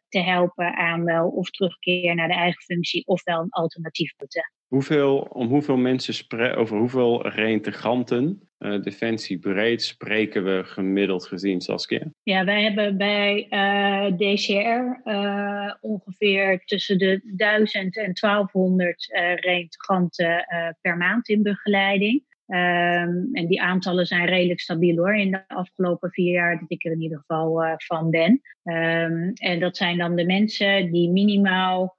[0.10, 5.18] te helpen aan wel of terugkeer naar de eigen functie ofwel een alternatief te Hoeveel,
[5.20, 12.12] om hoeveel mensen spreken, over hoeveel reïntegranten uh, Defensie breed spreken we gemiddeld gezien, Saskia?
[12.24, 19.10] Ja, wij hebben bij uh, eh, DCR uh, eh, ongeveer tussen de 1000 en 1200
[19.10, 20.46] uh, reïntegranten
[20.82, 22.24] per maand in begeleiding.
[22.48, 26.86] Ehm, en die aantallen zijn redelijk stabiel hoor, in de afgelopen vier jaar dat ik
[26.86, 28.42] er in ieder geval van ben.
[28.64, 31.98] Ehm, en dat zijn dan de mensen die minimaal,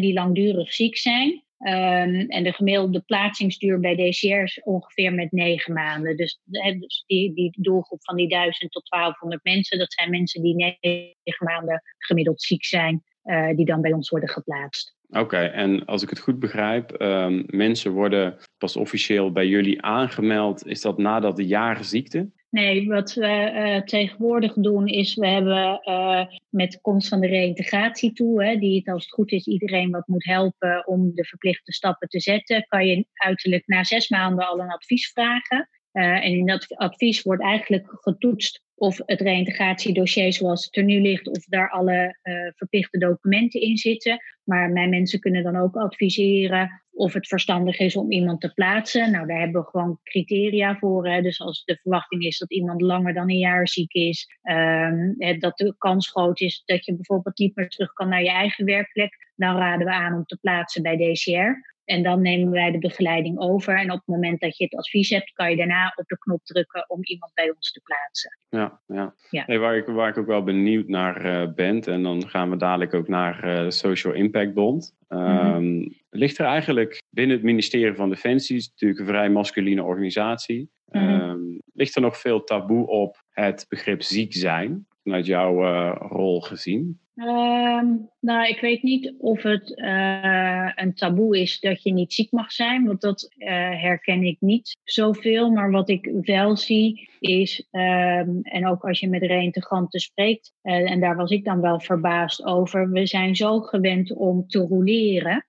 [0.00, 1.42] die langdurig ziek zijn.
[1.60, 6.16] Um, en de gemiddelde plaatsingsduur bij DCR is ongeveer met negen maanden.
[6.16, 10.54] Dus, dus, die, die doelgroep van die 1000 tot 1200 mensen, dat zijn mensen die
[10.54, 14.96] negen maanden gemiddeld ziek zijn, uh, die dan bij ons worden geplaatst.
[15.10, 20.66] Oké, en als ik het goed begrijp, um, mensen worden pas officieel bij jullie aangemeld.
[20.66, 22.30] Is dat nadat de jaren ziekte?
[22.50, 28.12] Nee, wat we uh, tegenwoordig doen is, we hebben uh, met komst van de reïntegratie
[28.12, 31.72] toe, hè, die het als het goed is iedereen wat moet helpen om de verplichte
[31.72, 35.68] stappen te zetten, kan je uiterlijk na zes maanden al een advies vragen.
[35.92, 41.00] Uh, en in dat advies wordt eigenlijk getoetst of het reïntegratiedossier zoals het er nu
[41.00, 44.18] ligt, of daar alle uh, verplichte documenten in zitten.
[44.44, 49.10] Maar mijn mensen kunnen dan ook adviseren of het verstandig is om iemand te plaatsen.
[49.10, 51.22] Nou, daar hebben we gewoon criteria voor.
[51.22, 55.56] Dus als de verwachting is dat iemand langer dan een jaar ziek is, um, dat
[55.56, 59.32] de kans groot is dat je bijvoorbeeld niet meer terug kan naar je eigen werkplek,
[59.36, 61.78] dan raden we aan om te plaatsen bij DCR.
[61.90, 63.78] En dan nemen wij de begeleiding over.
[63.78, 66.44] En op het moment dat je het advies hebt, kan je daarna op de knop
[66.44, 68.38] drukken om iemand bij ons te plaatsen.
[68.48, 69.14] Ja, ja.
[69.30, 69.42] ja.
[69.46, 72.56] Hey, waar, ik, waar ik ook wel benieuwd naar uh, ben, en dan gaan we
[72.56, 74.94] dadelijk ook naar uh, Social Impact Bond.
[75.08, 80.70] Um, Ligt er eigenlijk binnen het ministerie van Defensie, is natuurlijk een vrij masculine organisatie,
[80.90, 85.96] mm um, ligt er nog veel taboe op het begrip ziek zijn, vanuit jouw uh,
[85.98, 87.00] rol gezien?
[87.14, 92.32] Um, nou, ik weet niet of het uh, een taboe is dat je niet ziek
[92.32, 93.48] mag zijn, want dat uh,
[93.82, 95.50] herken ik niet zoveel.
[95.50, 101.00] Maar wat ik wel zie is, um, en ook als je met reïntegranten spreekt, en
[101.00, 105.46] daar was ik dan wel verbaasd over, we zijn zo gewend om te roleren.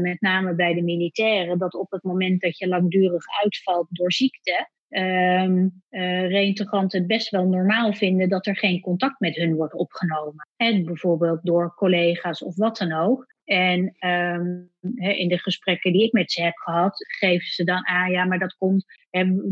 [0.00, 4.68] met name bij de militairen, dat op het moment dat je langdurig uitvalt door ziekte,
[4.90, 9.74] um, uh, reïntegranten het best wel normaal vinden dat er geen contact met hun wordt
[9.74, 10.48] opgenomen.
[10.56, 13.26] En bijvoorbeeld door collega's of wat dan ook.
[13.50, 18.10] En um, in de gesprekken die ik met ze heb gehad, geven ze dan aan,
[18.10, 18.84] ja, maar dat komt,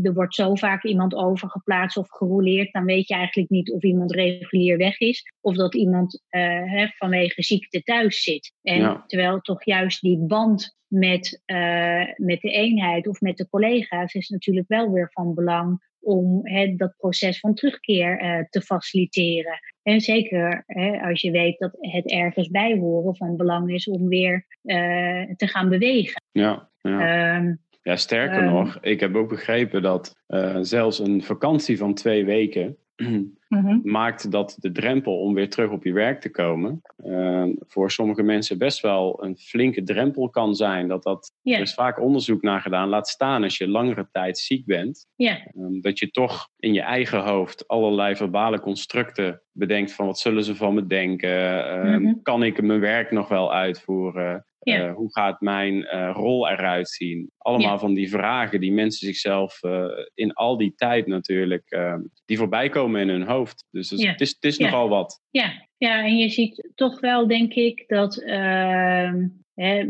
[0.03, 4.11] er wordt zo vaak iemand overgeplaatst of gerouleerd, dan weet je eigenlijk niet of iemand
[4.11, 8.53] regulier weg is of dat iemand uh, vanwege ziekte thuis zit.
[8.61, 9.03] En ja.
[9.07, 14.29] terwijl toch juist die band met, uh, met de eenheid of met de collega's is
[14.29, 16.41] natuurlijk wel weer van belang om
[16.77, 19.59] dat proces van terugkeer uh, te faciliteren.
[19.89, 24.07] En zeker he, als je weet dat het ergens bij horen van belang is om
[24.07, 24.75] weer uh,
[25.35, 26.21] te gaan bewegen.
[26.31, 27.35] Ja, ja.
[27.37, 31.93] Um, ja sterker um, nog, ik heb ook begrepen dat uh, zelfs een vakantie van
[31.93, 33.81] twee weken mm-hmm.
[33.91, 38.23] maakt dat de drempel om weer terug op je werk te komen uh, voor sommige
[38.23, 40.87] mensen best wel een flinke drempel kan zijn.
[40.87, 41.59] Dat dat, yeah.
[41.59, 42.89] Er is vaak onderzoek naar gedaan.
[42.89, 45.07] Laat staan als je langere tijd ziek bent.
[45.15, 45.37] Yeah.
[45.55, 50.43] Um, dat je toch in je eigen hoofd allerlei verbale constructen bedenkt van wat zullen
[50.43, 51.73] ze van me denken?
[51.73, 52.21] Um, mm-hmm.
[52.21, 54.45] Kan ik mijn werk nog wel uitvoeren?
[54.59, 54.87] Ja.
[54.87, 57.31] Uh, hoe gaat mijn uh, rol eruit zien?
[57.37, 57.79] Allemaal ja.
[57.79, 63.01] van die vragen die mensen zichzelf uh, in al die tijd natuurlijk, die voorbij komen
[63.01, 63.65] in hun hoofd.
[63.71, 64.11] Dus het, ja.
[64.11, 65.21] het is, het is nogal wat.
[65.29, 65.67] Ja.
[65.77, 69.83] ja, en je ziet toch wel, denk ik, dat ehm, hè,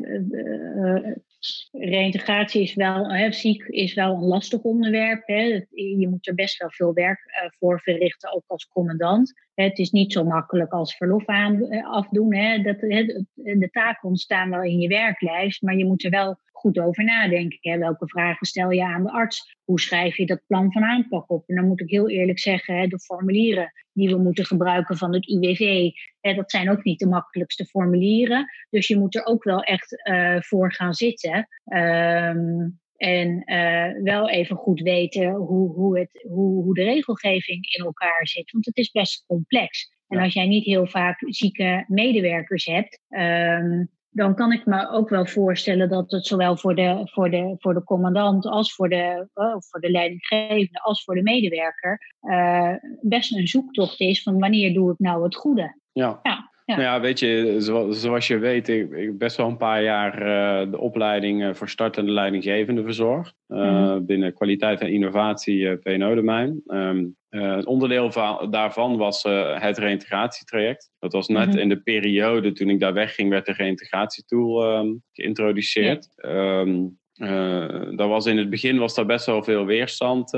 [1.71, 5.27] Reintegratie is wel, hè, ziek is wel een lastig onderwerp.
[5.27, 5.65] Hè.
[5.71, 7.19] Je moet er best wel veel werk
[7.59, 9.33] voor verrichten, ook als commandant.
[9.61, 12.35] Het is niet zo makkelijk als verlof aan, uh, afdoen.
[12.35, 12.61] Hè.
[12.61, 17.03] Dat, de taken ontstaan wel in je werklijst, maar je moet er wel goed over
[17.03, 17.71] nadenken.
[17.71, 17.77] Hè.
[17.77, 19.57] Welke vragen stel je aan de arts?
[19.63, 21.43] Hoe schrijf je dat plan van aanpak op?
[21.47, 25.13] En dan moet ik heel eerlijk zeggen, hè, de formulieren die we moeten gebruiken van
[25.13, 28.45] het UWV, hè, dat zijn ook niet de makkelijkste formulieren.
[28.69, 31.47] Dus je moet er ook wel echt uh, voor gaan zitten.
[31.65, 37.85] Um, en uh, wel even goed weten hoe, hoe, het, hoe, hoe de regelgeving in
[37.85, 38.51] elkaar zit.
[38.51, 39.91] Want het is best complex.
[40.07, 40.23] En ja.
[40.23, 45.25] als jij niet heel vaak zieke medewerkers hebt, um, dan kan ik me ook wel
[45.25, 49.55] voorstellen dat het zowel voor de, voor de, voor de commandant als voor de, uh,
[49.59, 54.91] voor de leidinggevende als voor de medewerker uh, best een zoektocht is van wanneer doe
[54.91, 55.77] ik nou het goede.
[55.91, 56.19] Ja.
[56.23, 56.48] ja.
[56.69, 56.75] Ja.
[56.75, 57.55] Nou ja, weet je,
[57.89, 62.11] zoals je weet, ik, ik best wel een paar jaar uh, de opleiding voor startende
[62.11, 63.35] leidinggevende verzorgd.
[63.47, 64.05] Uh, mm.
[64.05, 66.61] Binnen kwaliteit en innovatie uh, PNO-domein.
[66.67, 70.91] Um, een onderdeel van, daarvan was het reïntegratietraject.
[70.99, 71.59] Dat was net mm-hmm.
[71.59, 76.09] in de periode toen ik daar wegging, werd de reïntegratietool um, geïntroduceerd.
[76.15, 76.59] Ja.
[76.59, 80.29] Um, uh, was in het begin was daar best wel veel weerstand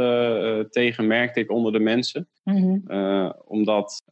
[0.70, 2.28] tegen, merkte ik onder de mensen.
[2.44, 3.32] Mhm.
[3.46, 4.04] omdat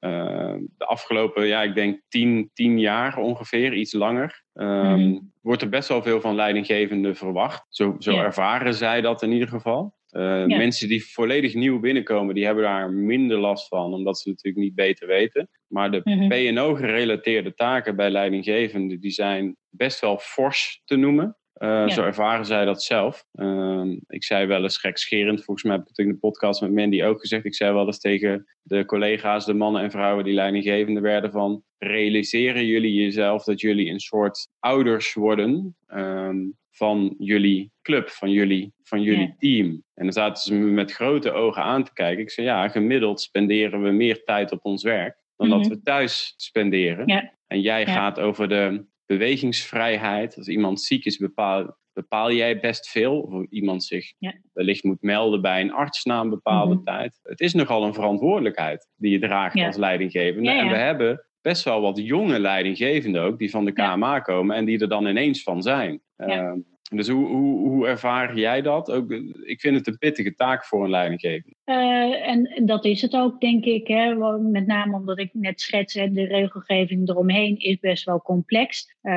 [0.77, 5.19] de afgelopen, ja, ik denk tien, tien jaar ongeveer, iets langer, mhm.
[5.41, 7.65] wordt er best wel veel van leidinggevenden verwacht.
[7.69, 9.97] Zo, zo ervaren zij dat in ieder geval.
[10.11, 14.63] Uh, Mensen die volledig nieuw binnenkomen, die hebben daar minder last van, omdat ze natuurlijk
[14.63, 15.49] niet beter weten.
[15.67, 21.37] Maar de mm PNO-gerelateerde taken bij leidinggevenden, die zijn best wel fors te noemen.
[21.59, 23.25] Uh, Zo ervaren zij dat zelf.
[23.33, 26.71] Uh, ik zei wel eens gekscherend, volgens mij heb ik het in de podcast met
[26.71, 27.45] Mandy ook gezegd.
[27.45, 31.63] Ik zei wel eens tegen de collega's, de mannen en vrouwen die leidinggevende werden van...
[31.77, 35.75] realiseren jullie jezelf dat jullie een soort ouders worden...
[35.93, 39.83] Um, van jullie club, van jullie, van jullie team.
[39.93, 42.23] En dan zaten ze me met grote ogen aan te kijken.
[42.23, 45.69] Ik zei, ja, gemiddeld spenderen we meer tijd op ons werk dan dat mhm.
[45.69, 47.07] we thuis spenderen.
[47.07, 47.33] Ja.
[47.47, 50.37] En jij gaat over de bewegingsvrijheid.
[50.37, 53.19] Als iemand ziek is, bepaal, bepaal jij best veel.
[53.19, 54.13] Of iemand zich
[54.53, 56.83] wellicht moet melden bij een arts na een bepaalde mhm.
[56.83, 57.19] tijd.
[57.23, 60.51] Het is nogal een verantwoordelijkheid die je draagt als leidinggevende.
[60.51, 64.65] En we hebben best wel wat jonge leidinggevenden ook, die van de KMA komen en
[64.65, 66.01] die er dan ineens van zijn.
[66.15, 66.57] Ehm,
[66.89, 68.91] dus hoe, hoe, ervaar jij dat?
[68.91, 69.11] Ook,
[69.43, 71.55] ik vind het een pittige taak voor een leidinggevende.
[71.65, 73.87] Uh, en dat is het ook, denk ik.
[73.87, 74.15] Hè?
[74.39, 78.95] Met name omdat ik net schets, de regelgeving eromheen is best wel complex.
[79.01, 79.13] Uh,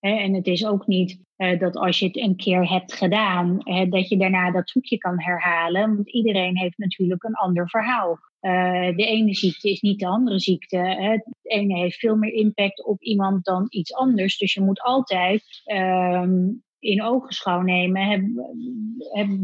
[0.00, 0.16] hè?
[0.16, 3.58] En het is ook niet uh, dat als je het een keer hebt gedaan,
[3.88, 5.96] dat je daarna dat trucje kan herhalen.
[5.96, 8.18] Want iedereen heeft natuurlijk een ander verhaal.
[8.40, 10.76] Uh, de ene ziekte is niet de andere ziekte.
[10.76, 11.10] Hè.
[11.10, 14.38] Het ene heeft veel meer impact op iemand dan iets anders.
[14.38, 18.34] Dus je moet altijd um, in ogenschouw nemen.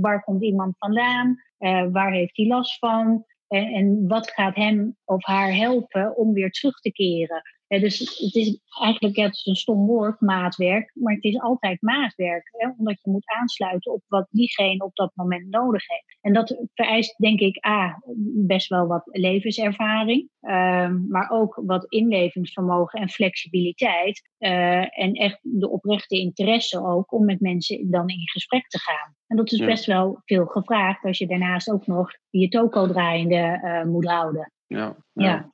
[0.00, 1.36] waar komt iemand vandaan?
[1.58, 3.24] Uh, waar heeft hij last van?
[3.48, 7.42] En, en, wat gaat hem of haar helpen om weer terug te keren?
[7.80, 12.48] Dus het is eigenlijk het is een stom woord, maatwerk, maar het is altijd maatwerk.
[12.52, 16.18] Hè, omdat je moet aansluiten op wat diegene op dat moment nodig heeft.
[16.20, 18.02] En dat vereist, denk ik, A,
[18.46, 24.30] best wel wat levenservaring, ehm, maar ook wat inlevingsvermogen en flexibiliteit.
[24.38, 29.14] Uh, en echt de oprechte interesse ook om met mensen dan in gesprek te gaan.
[29.26, 33.60] En dat is best wel veel gevraagd als je daarnaast ook nog je toko draaiende
[33.62, 34.52] uh, moet houden.
[34.66, 34.96] ja.
[35.12, 35.24] ja.
[35.24, 35.52] ja.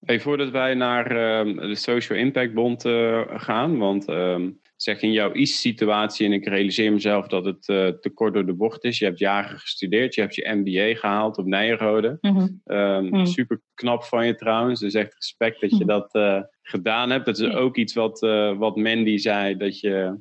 [0.00, 5.12] Hey, voordat wij naar uh, de Social Impact Bond uh, gaan, want um, zeg in
[5.12, 8.98] jouw IS-situatie, en ik realiseer mezelf dat het uh, te kort door de bocht is.
[8.98, 12.18] Je hebt jaren gestudeerd, je hebt je MBA gehaald op Nijenrode.
[12.20, 12.60] Mm -hmm.
[12.64, 13.26] um, mm.
[13.26, 15.86] Super knap van je trouwens, dus echt respect dat je mhm.
[15.86, 17.26] dat uh, gedaan hebt.
[17.26, 18.20] Dat is ook iets wat,
[18.58, 20.18] wat Mandy zei, dat je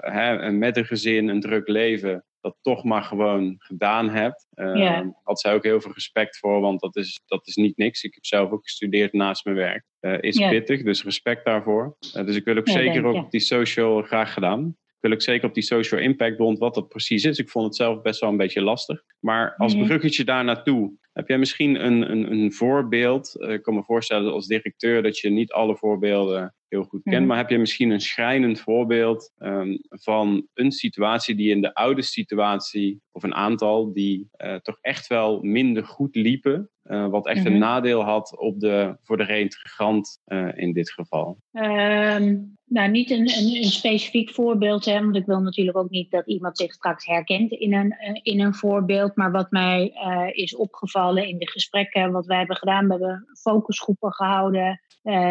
[0.00, 4.46] hè, met een gezin, een druk leven, dat toch maar gewoon gedaan hebt.
[4.54, 8.02] Uh, Had zij ook heel veel respect voor, want dat is, dat is niet niks.
[8.02, 9.84] Ik heb zelf ook gestudeerd naast mijn werk.
[10.00, 11.96] Uh, is pittig, dus respect daarvoor.
[12.16, 14.66] Uh, dus ik wil ook zeker ook op die social graag gedaan.
[14.86, 17.38] Ik wil ook zeker op die social impact bond wat dat precies is.
[17.38, 19.02] Ik vond het zelf best wel een beetje lastig.
[19.20, 23.34] Maar als bruggetje daar naartoe, heb jij misschien een, een, een voorbeeld?
[23.38, 27.18] ik kan me voorstellen als directeur dat je niet alle voorbeelden heel goed ken.
[27.18, 27.26] Mhm.
[27.26, 32.02] Maar heb je misschien een schrijnend voorbeeld um, van een situatie die in de oude
[32.02, 36.70] situatie, of een aantal, die uh, toch echt wel minder goed liepen?
[36.84, 37.60] Uh, wat echt een mhm.
[37.60, 41.38] nadeel had op de, voor de reintegrant uh, in dit geval?
[41.52, 46.10] Um, nou, niet een, een, een, specifiek voorbeeld, hè, want ik wil natuurlijk ook niet
[46.10, 49.16] dat iemand zich straks herkent in een, in een voorbeeld.
[49.16, 49.92] Maar wat mij
[50.32, 54.80] is opgevallen in de gesprekken wat wij hebben gedaan, we hebben focusgroepen gehouden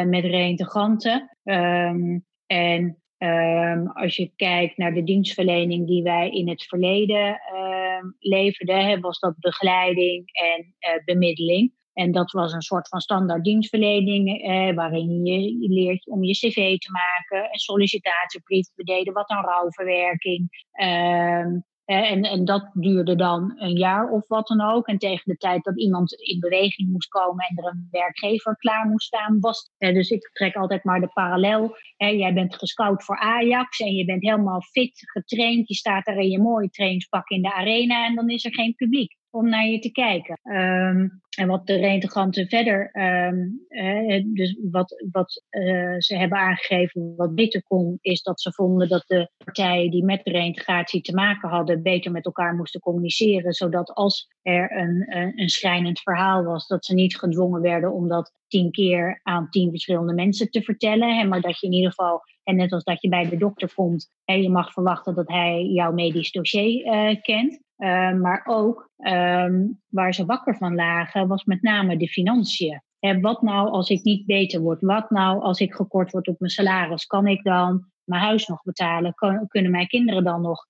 [0.06, 1.38] met reïntegranten.
[1.44, 8.04] Um, en um, als je kijkt naar de dienstverlening die wij in het verleden uh,
[8.20, 11.74] leverden, was dat begeleiding en uh, bemiddeling.
[11.94, 16.78] En dat was een soort van standaard dienstverlening, eh, waarin je, leert om je cv
[16.78, 18.68] te maken, een sollicitatiebrief.
[18.76, 20.68] We deden wat aan rouwverwerking.
[20.82, 24.88] Um, en, en dat duurde dan een jaar of wat dan ook.
[24.88, 28.88] En tegen de tijd dat iemand in beweging moest komen en er een werkgever klaar
[28.88, 29.72] moest staan, was.
[29.78, 31.76] dus ik trek altijd maar de parallel.
[31.98, 35.68] jij bent gescout voor Ajax en je bent helemaal fit, getraind.
[35.68, 38.76] Je staat daar in je mooie trainingspak in de arena en dan is er geen
[38.76, 40.40] publiek om naar je te kijken.
[40.44, 47.36] Um, en wat de reintegranten verder, uh, dus wat, wat uh, ze hebben aangegeven wat
[47.36, 51.50] beter kon, is dat ze vonden dat de partijen die met de reintegratie te maken
[51.50, 56.86] hadden, beter met elkaar moesten communiceren, zodat als er een, een, schrijnend verhaal was, dat
[56.86, 61.24] ze niet gedwongen werden om dat tien keer aan tien verschillende mensen te vertellen, hè,
[61.24, 64.12] maar dat je in ieder geval, en net als dat je bij de dokter komt,
[64.26, 67.64] en je mag verwachten dat hij jouw medisch dossier uh, kent.
[67.78, 72.84] Uh, maar ook um, waar ze wakker van lagen, was met name de financiën.
[73.22, 74.82] Wat nou als ik niet beter word?
[74.82, 77.06] Wat nou als ik gekort word op mijn salaris?
[77.06, 79.14] Kan ik dan mijn huis nog betalen?
[79.48, 80.68] kunnen mijn kinderen dan nog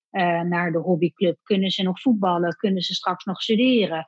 [0.49, 1.37] naar de hobbyclub?
[1.43, 2.55] Kunnen ze nog voetballen?
[2.55, 4.07] Kunnen ze straks nog studeren?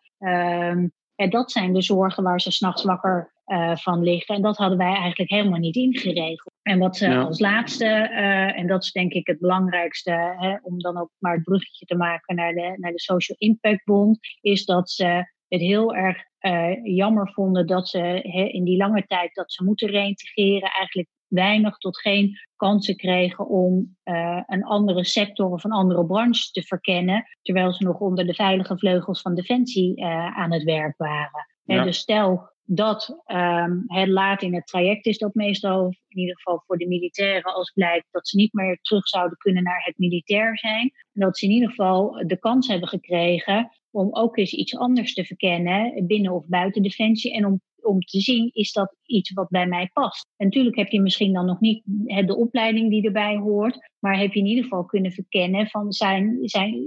[1.16, 4.36] En dat zijn de zorgen waar ze s'nachts wakker uh, van liggen.
[4.36, 6.56] En dat hadden wij eigenlijk helemaal niet ingeregeld.
[6.68, 10.80] En wat ze als laatste, uh, en dat is denk ik het belangrijkste, hè, om
[10.80, 14.66] dan ook maar het bruggetje te maken naar de, naar de Social Impact Bond, is
[14.66, 15.06] dat ze
[15.48, 19.64] het heel erg uh, jammer vonden dat ze hè, in die lange tijd dat ze
[19.64, 25.72] moeten reintegreren, eigenlijk weinig tot geen kansen kregen om uh, een andere sector of een
[25.72, 30.64] andere branche te verkennen, terwijl ze nog onder de veilige vleugels van Defensie aan het
[30.64, 31.48] werk waren.
[31.64, 31.84] Ja.
[31.84, 36.64] dus stel dat um, het laat in het traject is dat meestal, in ieder geval
[36.66, 40.58] voor de militairen, als blijkt dat ze niet meer terug zouden kunnen naar het militair
[40.58, 40.92] zijn.
[41.14, 45.26] Dat ze in ieder geval de kans hebben gekregen om ook eens iets anders te
[45.26, 49.68] verkennen binnen of buiten Defensie en om om te zien, is dat iets wat bij
[49.68, 50.28] mij past.
[50.38, 51.82] En natuurlijk heb je misschien dan nog niet
[52.26, 56.38] de opleiding die erbij hoort, maar heb je in ieder geval kunnen verkennen van zijn,
[56.42, 56.82] zijn,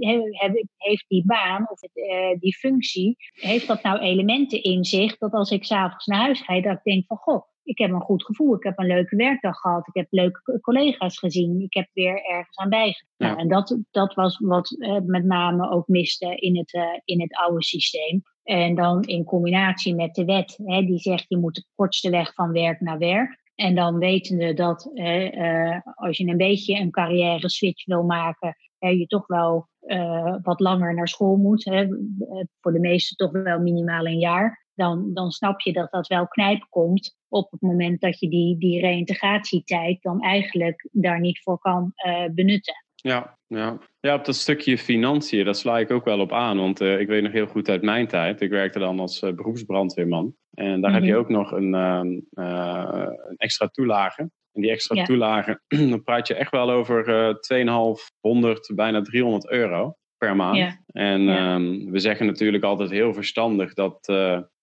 [0.77, 5.51] heeft die baan of uh, die functie, heeft dat nou elementen in zich dat als
[5.51, 8.55] ik s'avonds naar huis ga, dat ik denk van goh, ik heb een goed gevoel.
[8.55, 9.87] Ik heb een leuke werkdag gehad.
[9.87, 11.61] Ik heb leuke collega's gezien.
[11.61, 13.07] Ik heb weer ergens aan bijgedragen.
[13.17, 17.21] Nou, en dat, dat was wat uh, met name ook miste in het, uh, in
[17.21, 18.21] het oude systeem.
[18.43, 22.33] En dan in combinatie met de wet, hè, die zegt je moet de kortste weg
[22.33, 23.39] van werk naar werk.
[23.55, 29.05] En dan wetende dat uh, als je een beetje een carrière switch wil maken, je
[29.07, 31.65] toch wel uh, wat langer naar school moet.
[31.65, 31.87] Hè,
[32.59, 34.65] voor de meesten toch wel minimaal een jaar.
[34.75, 38.57] Dan, dan snap je dat dat wel knijp komt op het moment dat je die,
[38.57, 42.85] die reïntegratietijd dan eigenlijk daar niet voor kan uh, benutten.
[42.95, 43.77] Ja, ja.
[43.99, 46.57] ja, op dat stukje financiën, daar sla ik ook wel op aan.
[46.57, 48.41] Want uh, ik weet nog heel goed uit mijn tijd.
[48.41, 50.35] Ik werkte dan als uh, beroepsbrandweerman.
[50.53, 51.19] En daar heb je mhm.
[51.19, 51.99] ook nog een, uh,
[53.29, 54.21] een extra toelage.
[54.51, 55.03] En die extra ja.
[55.03, 55.61] toelage,
[55.91, 57.03] dan praat je echt wel over
[57.39, 60.57] 2500, bijna 300 euro per maand.
[60.57, 60.81] Ja.
[60.87, 61.55] En ja.
[61.55, 64.13] Um, we zeggen natuurlijk altijd heel verstandig dat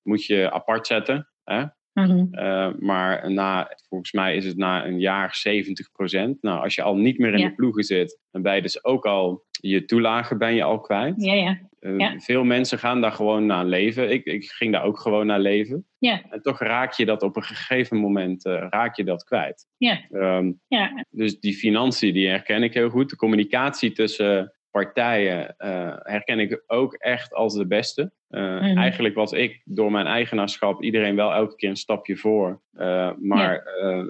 [0.03, 1.29] moet je apart zetten.
[1.45, 1.65] Hè?
[1.93, 2.31] Mm
[2.79, 7.19] maar na, volgens mij is het na een jaar 70% Nou, als je al niet
[7.19, 10.63] meer in de ploegen zit, dan ben je dus ook al je toelage ben je
[10.63, 11.25] al kwijt.
[11.25, 11.59] Ja, ja.
[11.81, 14.11] Uh, veel mensen gaan daar gewoon naar leven.
[14.11, 15.87] Ik, ik ging daar ook gewoon naar leven.
[15.99, 16.23] Ja.
[16.31, 19.67] En toch raak je dat op een gegeven moment uh, raak je dat kwijt.
[19.77, 20.01] Ja.
[20.11, 21.05] Um, ja.
[21.11, 23.11] Dus die financiën, die herken ik heel goed.
[23.11, 28.13] De communicatie tussen partijen uh, herken ik ook echt als de beste.
[28.31, 28.77] Uh, mm-hmm.
[28.77, 32.61] Eigenlijk was ik door mijn eigenaarschap iedereen wel elke keer een stapje voor.
[32.75, 34.05] Uh, maar ja.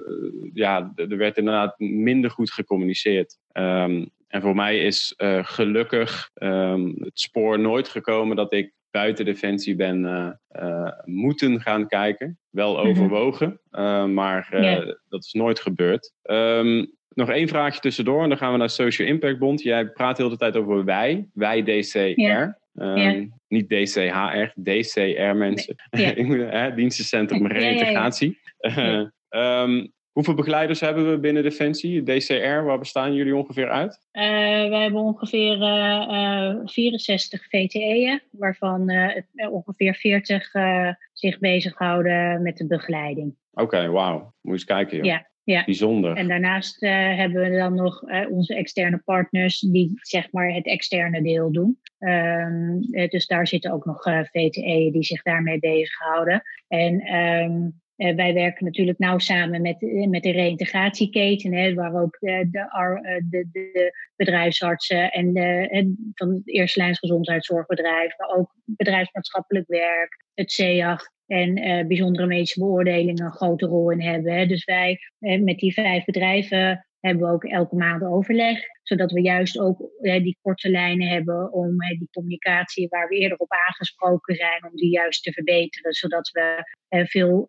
[0.53, 3.37] ja, er werd inderdaad minder goed gecommuniceerd.
[3.53, 9.75] Um, en voor mij is gelukkig um, het spoor nooit gekomen dat ik buiten Defensie
[9.75, 10.39] ben
[11.05, 12.39] moeten gaan kijken.
[12.49, 12.89] Wel mm-hmm.
[12.89, 13.61] overwogen,
[14.13, 14.95] maar yeah.
[15.09, 16.13] dat is nooit gebeurd.
[16.23, 19.61] Um, nog één vraagje tussendoor en dan gaan we naar Social Impact Bond.
[19.61, 22.21] Jij praat heel de tijd over wij, wij DCR.
[22.21, 22.57] Ja.
[22.73, 23.25] Um, ja.
[23.47, 25.75] Niet DCHR, DCR mensen.
[25.89, 26.69] Ja.
[26.69, 28.39] Dienstencentrum Reintegratie.
[28.59, 32.03] Uh, um, hoeveel begeleiders hebben we binnen Defensie?
[32.03, 33.99] DCR, waar bestaan jullie ongeveer uit?
[34.13, 34.23] Uh,
[34.69, 38.91] we hebben ongeveer uh, 64 VTE'en, waarvan
[39.49, 40.51] ongeveer 40
[41.13, 43.35] zich bezighouden met de begeleiding.
[43.51, 44.17] Oké, okay, wauw.
[44.17, 44.97] Moet je eens kijken.
[44.97, 45.05] Joh.
[45.05, 45.28] Ja.
[45.49, 45.63] Ja.
[45.65, 46.15] Bijzonder.
[46.15, 50.65] En daarnaast uh, hebben we dan nog uh, onze externe partners die zeg maar het
[50.65, 51.79] externe deel doen.
[51.99, 56.43] Um, dus daar zitten ook nog uh, VTE die zich daarmee bezighouden.
[56.67, 57.81] En um,
[58.15, 62.67] wij werken natuurlijk nauw samen met, met de reïntegratieketen, hè, waar ook de, de,
[63.29, 70.25] de, de bedrijfsartsen en, de, en van het eerste lijns gezondheidszorgbedrijf, maar ook bedrijfsmaatschappelijk werk,
[70.33, 74.33] het CEAG en uh, bijzondere medische beoordelingen een grote rol in hebben.
[74.33, 74.45] Hè.
[74.45, 79.21] Dus wij uh, met die vijf bedrijven hebben we ook elke maand overleg, zodat we
[79.21, 84.35] juist ook uh, die korte lijnen hebben om die communicatie waar we eerder op aangesproken
[84.35, 86.63] zijn, om die juist te verbeteren, zodat we
[87.05, 87.45] veel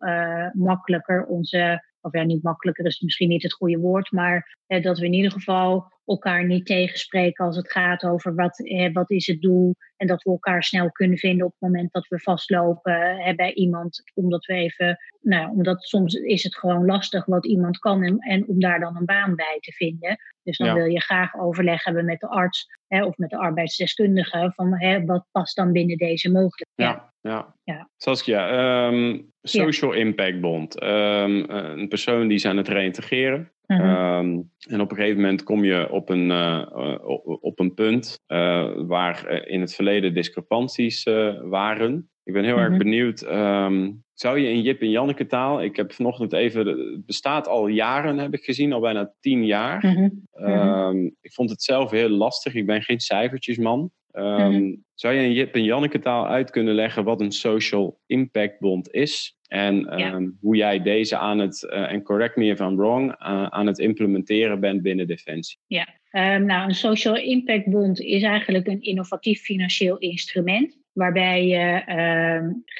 [0.53, 5.05] makkelijker onze of ja, niet makkelijker is misschien niet het goede woord, maar dat we
[5.05, 9.41] in ieder geval elkaar niet tegenspreken als het gaat over wat, hè, wat is het
[9.41, 9.75] doel.
[9.97, 13.53] En dat we elkaar snel kunnen vinden op het moment dat we vastlopen hè, bij
[13.53, 14.03] iemand.
[14.13, 18.47] Omdat we even, nou, omdat soms is het gewoon lastig wat iemand kan en, en
[18.47, 20.17] om daar dan een baan bij te vinden.
[20.43, 24.51] Dus dan wil je graag overleg hebben met de arts hè, of met de arbeidsdeskundige
[24.55, 26.65] van hè, wat past dan binnen deze mogelijkheid.
[26.75, 27.09] Ja.
[27.21, 27.55] Ja.
[27.63, 27.89] ja.
[27.97, 30.83] Saskia, um, Social Impact Bond.
[30.83, 33.51] Um, een persoon die is aan het reïntegreren.
[33.71, 33.81] Mhm.
[33.81, 36.65] Ehm, en op een gegeven moment kom je op een, uh,
[37.41, 42.09] op een punt uh, waar in het verleden discrepanties uh, waren.
[42.23, 42.77] Ik ben heel erg mhm.
[42.77, 43.21] benieuwd.
[43.21, 47.67] Ehm, zou je in Jip en Janneke taal, ik heb vanochtend even, het bestaat al
[47.67, 49.85] jaren, heb ik gezien, al bijna tien jaar.
[49.85, 50.09] Mhm.
[50.31, 52.53] Ehm, ik vond het zelf heel lastig.
[52.53, 53.91] Ik ben geen cijfertjesman.
[54.13, 58.59] Um, Zou je in Jip en Janneke taal uit kunnen leggen wat een social impact
[58.59, 59.37] bond is?
[59.51, 63.67] En hoe jij deze aan het, uh, en correct me if I'm wrong, uh, aan
[63.67, 65.57] het implementeren bent binnen Defensie?
[65.67, 65.87] Ja,
[66.37, 71.83] nou, een social impact bond is eigenlijk een innovatief financieel instrument waarbij je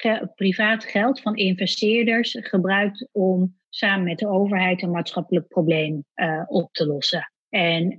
[0.04, 6.42] uh, privaat geld van investeerders gebruikt om samen met de overheid een maatschappelijk probleem uh,
[6.46, 7.32] op te lossen.
[7.48, 7.96] En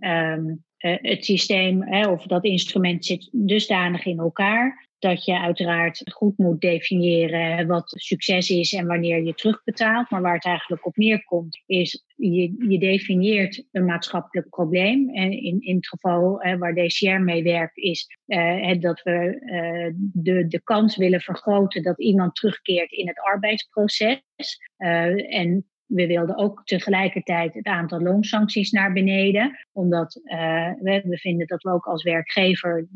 [0.78, 6.62] het systeem hè, of dat instrument zit dusdanig in elkaar dat je uiteraard goed moet
[6.62, 10.10] definiëren wat succes is en wanneer je terugbetaalt.
[10.10, 15.10] Maar waar het eigenlijk op neerkomt, is je, je definieert een maatschappelijk probleem.
[15.10, 19.94] En in, in het geval hè, waar DCR mee werkt, is uh, dat we uh,
[20.14, 24.22] de, de kans willen vergroten dat iemand terugkeert in het arbeidsproces.
[24.78, 31.48] Uh, en we wilden ook tegelijkertijd het aantal loonsancties naar beneden, omdat uh, we, vinden
[31.48, 32.88] dat we ook als werkgever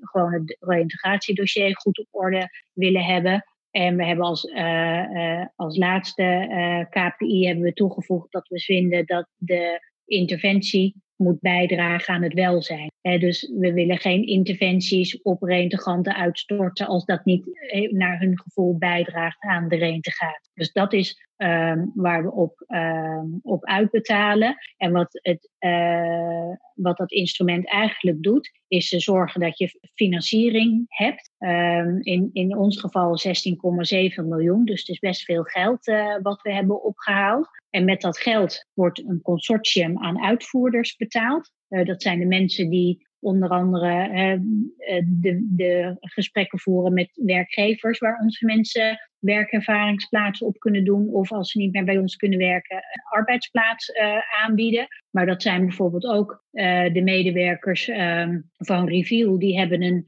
[0.00, 3.44] gewoon het reïntegratiedossier goed op orde willen hebben.
[3.70, 9.06] En we hebben als, uh, uh, als laatste KPI hebben we toegevoegd dat we vinden
[9.06, 12.90] dat de interventie moet bijdragen aan het welzijn.
[13.00, 17.44] dus we willen geen interventies op reintegranten uitstorten als dat niet
[17.90, 20.52] naar hun gevoel bijdraagt aan de reintegratie.
[20.54, 24.56] Dus dat is um, waar we op, um, op uitbetalen.
[24.76, 30.84] En wat, het, uh, wat dat instrument eigenlijk doet, is te zorgen dat je financiering
[30.88, 31.30] hebt.
[31.38, 36.42] Um, in, in ons geval 16,7 miljoen, dus het is best veel geld uh, wat
[36.42, 37.48] we hebben opgehaald.
[37.70, 41.50] En met dat geld wordt een consortium aan uitvoerders betaald.
[41.68, 47.98] Uh, dat zijn de mensen die onder andere uh, de, de gesprekken voeren met werkgevers
[47.98, 51.08] waar onze mensen werkervaringsplaatsen op kunnen doen.
[51.08, 54.86] Of als ze niet meer bij ons kunnen werken, een arbeidsplaats uh, aanbieden.
[55.10, 59.38] Maar dat zijn bijvoorbeeld ook uh, de medewerkers um, van Review.
[59.38, 60.04] Die hebben een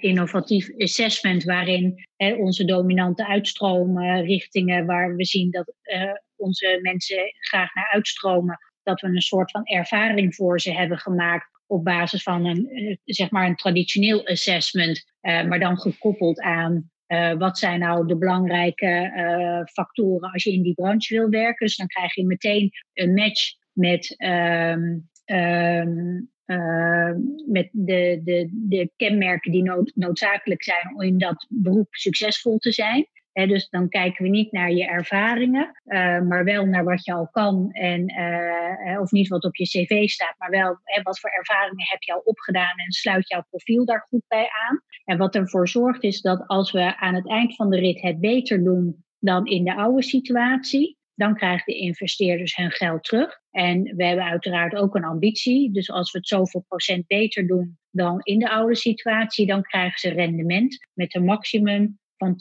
[0.00, 5.74] innovatief assessment waarin onze dominante uitstroomrichtingen, waar we zien dat
[6.36, 11.53] onze mensen graag naar uitstromen, dat we een soort van ervaring voor ze hebben gemaakt
[11.66, 17.58] op basis van een, zeg maar een traditioneel assessment, maar dan gekoppeld aan uh, wat
[17.58, 21.66] zijn nou de belangrijke factoren als je in die branche wil werken?
[21.66, 27.12] Dus dan krijg je meteen een match met, um, uh,
[27.46, 32.72] met de, de, de kenmerken die nood, noodzakelijk zijn om in dat beroep succesvol te
[32.72, 37.12] zijn dus dan kijken we niet naar je ervaringen, uh, maar wel naar wat je
[37.12, 37.70] al kan.
[37.72, 42.02] En, uh, of niet wat op je cv staat, maar wel wat voor ervaringen heb
[42.02, 44.80] je al opgedaan en sluit jouw profiel daar goed bij aan.
[45.04, 48.20] En wat ervoor zorgt is dat als we aan het eind van de rit het
[48.20, 53.40] beter doen dan in de oude situatie, dan krijgen de investeerders hun geld terug.
[53.50, 55.72] En we hebben uiteraard ook een ambitie.
[55.72, 59.98] Dus als we het zoveel procent beter doen dan in de oude situatie, dan krijgen
[59.98, 62.36] ze rendement met een maximum van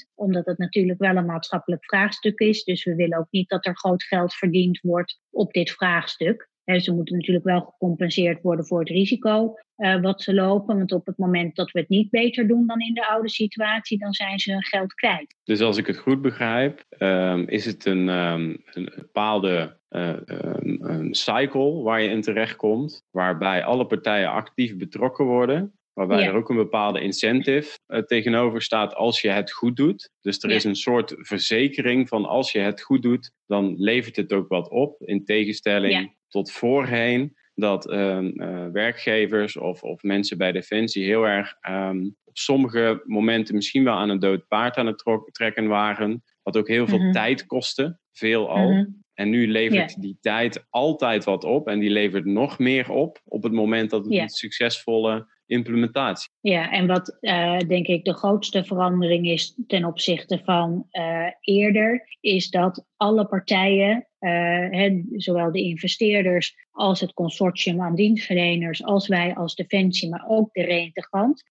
[0.00, 2.64] 10%, omdat het natuurlijk wel een maatschappelijk vraagstuk is.
[2.64, 6.48] Dus we willen ook niet dat er groot geld verdiend wordt op dit vraagstuk.
[6.64, 10.76] ze moeten natuurlijk wel gecompenseerd worden voor het risico uh, wat ze lopen.
[10.76, 13.98] Want op het moment dat we het niet beter doen dan in de oude situatie,
[13.98, 15.36] dan zijn ze hun geld kwijt.
[15.44, 21.14] Dus als ik het goed begrijp, um, is het een, um, een bepaalde uh, um,
[21.14, 25.75] cycle waar je in terechtkomt, waarbij alle partijen actief betrokken worden.
[25.96, 30.10] Waarbij er ook een bepaalde incentive uh, tegenover staat als je het goed doet.
[30.20, 34.32] Dus er is een soort verzekering van als je het goed doet, dan levert het
[34.32, 35.02] ook wat op.
[35.02, 41.54] In tegenstelling tot voorheen dat uh, uh, werkgevers of, of mensen bij Defensie heel erg
[41.68, 46.22] um, op sommige momenten misschien wel aan een dood paard aan het trekken waren.
[46.42, 47.12] Wat ook heel veel mhm.
[47.12, 48.72] tijd kostte, veel al.
[48.72, 48.84] Mhm.
[49.14, 53.42] En nu levert die tijd altijd wat op en die levert nog meer op op
[53.42, 56.30] het moment dat het een succesvolle implementatie.
[56.40, 62.16] Ja, en wat uh, denk ik de grootste verandering is ten opzichte van uh, eerder,
[62.20, 69.34] is dat alle partijen, uh, zowel de investeerders als het consortium aan dienstverleners, als wij
[69.34, 71.42] als Defensie, maar ook de reintegrant,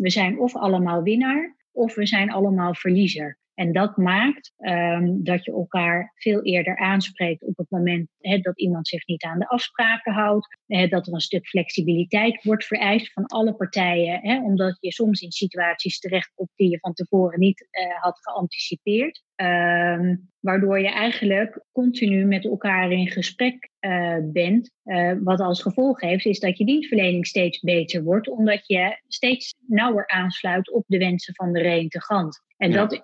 [0.00, 3.38] we zijn of allemaal winnaar of we zijn allemaal verliezer.
[3.56, 8.08] En dat maakt um, dat je elkaar veel eerder aanspreekt op het moment
[8.42, 10.58] dat iemand zich niet aan de afspraken houdt.
[10.66, 14.42] Dat er een stuk flexibiliteit wordt vereist van alle partijen.
[14.42, 19.24] Omdat je soms in situaties terechtkomt die je van tevoren niet uh, had geanticipeerd.
[19.36, 24.70] Ehm, waardoor je eigenlijk continu met elkaar in gesprek uh, bent.
[24.84, 29.54] Uh, wat als gevolg heeft, is dat je dienstverlening steeds beter wordt, omdat je steeds
[29.66, 32.44] nauwer aansluit op de wensen van de reintegrant.
[32.56, 33.00] En dat, uh,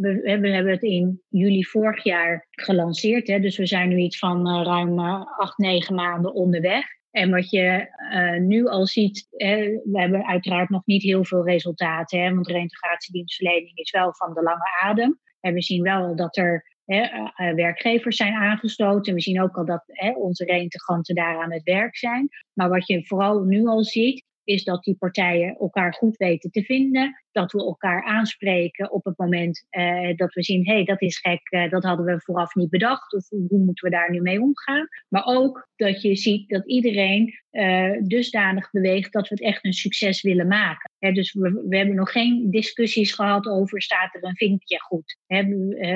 [0.00, 3.26] we, we, hebben het in juli vorig jaar gelanceerd.
[3.26, 6.84] Hè, dus we zijn nu iets van ruim acht, negen maanden onderweg.
[7.10, 12.20] En wat je uh, nu al ziet, we hebben uiteraard nog niet heel veel resultaten,
[12.20, 15.20] hè, want reintegratiedienstverlening is wel van de lange adem.
[15.42, 19.14] En we zien wel dat er hè, uh, werkgevers zijn aangesloten.
[19.14, 22.28] We zien ook al dat hè, onze reintegranten daar aan het werk zijn.
[22.52, 26.62] Maar wat je vooral nu al ziet, is dat die partijen elkaar goed weten te
[26.62, 27.22] vinden.
[27.32, 31.18] Dat we elkaar aanspreken op het moment uh, dat we zien, hé, hey, dat is
[31.18, 33.14] gek, uh, dat hadden we vooraf niet bedacht.
[33.14, 34.88] Of hoe moeten we daar nu mee omgaan?
[35.08, 39.72] Maar ook dat je ziet dat iedereen uh, dusdanig beweegt dat we het echt een
[39.72, 41.14] succes willen maken.
[41.14, 45.18] Dus we, hebben nog geen discussies gehad over staat er een vinkje goed.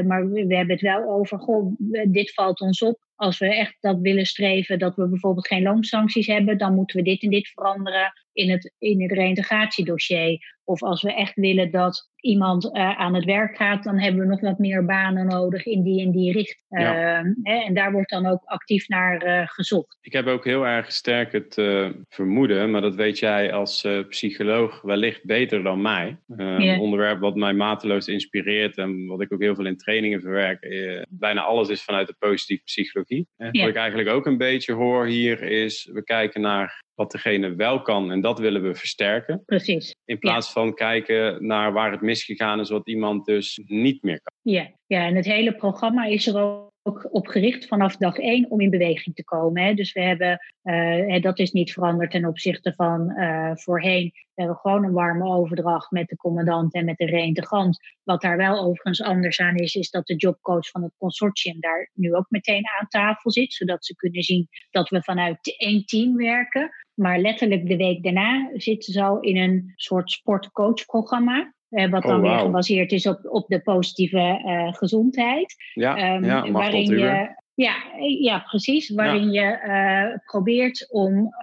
[0.06, 1.74] Maar we, we hebben het wel over, goh,
[2.08, 6.26] dit valt ons op als we echt dat willen streven, dat we bijvoorbeeld geen loonsancties
[6.26, 10.54] hebben, dan moeten we dit en dit veranderen in het, in het reïntegratiedossier.
[10.64, 14.26] Of als we echt willen dat iemand uh, aan het werk gaat, dan hebben we
[14.26, 16.64] nog wat meer banen nodig in die en die richting.
[16.68, 17.22] Ja.
[17.22, 19.98] Uh, hè, en daar wordt dan ook actief naar uh, gezocht.
[20.00, 24.80] Ik heb ook heel erg sterk het eh, vermoeden, maar dat weet jij als psycholoog
[24.82, 26.16] wellicht beter dan mij.
[26.36, 26.58] Ja.
[26.58, 30.66] Een onderwerp wat mij mateloos inspireert en wat ik ook heel veel in trainingen verwerk.
[31.08, 33.26] bijna alles is vanuit de positieve psychologie.
[33.36, 33.50] Ja.
[33.50, 37.82] Wat ik eigenlijk ook een beetje hoor hier is, we kijken naar wat degene wel
[37.82, 39.42] kan en dat willen we versterken.
[39.44, 39.94] Precies.
[40.04, 44.52] In plaats van kijken naar waar het misgegaan is, wat iemand dus niet meer kan.
[44.52, 48.50] Ja, ja en het hele programma is er ook ook op gericht vanaf dag één
[48.50, 49.62] om in beweging te komen.
[49.62, 49.74] Hè.
[49.74, 54.10] Dus we hebben, uh, dat is niet veranderd ten opzichte van uh, voorheen.
[54.34, 57.78] We hebben gewoon een warme overdracht met de commandant en met de reintegrant.
[58.02, 61.90] Wat daar wel overigens anders aan is, is dat de jobcoach van het consortium daar
[61.94, 63.52] nu ook meteen aan tafel zit.
[63.52, 66.70] Zodat ze kunnen zien dat we vanuit één team werken.
[66.96, 71.54] Maar letterlijk de week daarna zitten ze al in een soort sportcoachprogramma.
[71.70, 72.30] Uh, wat dan oh, wow.
[72.30, 75.54] weer gebaseerd is op, op de positieve uh, gezondheid.
[75.74, 77.74] Ja, um, ja waarin je, ja,
[78.20, 78.90] ja, precies.
[78.90, 79.42] Waarin ja.
[79.42, 81.34] je uh, probeert om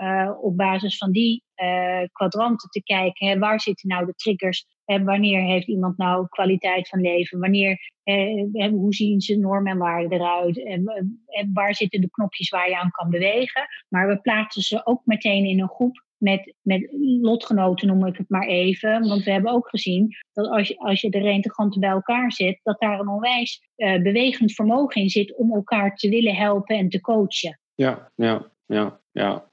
[0.42, 1.44] op basis van die
[2.12, 4.66] kwadranten te kijken, hè, waar zitten nou de triggers?
[4.86, 7.40] Wanneer heeft iemand nou kwaliteit van leven?
[7.40, 7.92] Wanneer,
[8.72, 10.66] hoe zien ze normen en waarden eruit?
[10.66, 10.84] En,
[11.54, 13.68] waar zitten de knopjes waar je aan kan bewegen?
[13.90, 16.88] Maar we plaatsen ze ook meteen in een groep met, met
[17.22, 19.08] lotgenoten, noem ik het maar even.
[19.08, 22.60] Want we hebben ook gezien dat als je, als je de reintegranten bij elkaar zet,
[22.64, 26.90] dat daar een onwijs uh, bewegend vermogen in zit om elkaar te willen helpen en
[26.90, 27.60] te coachen.
[27.76, 29.52] Ja, ja, ja, ja.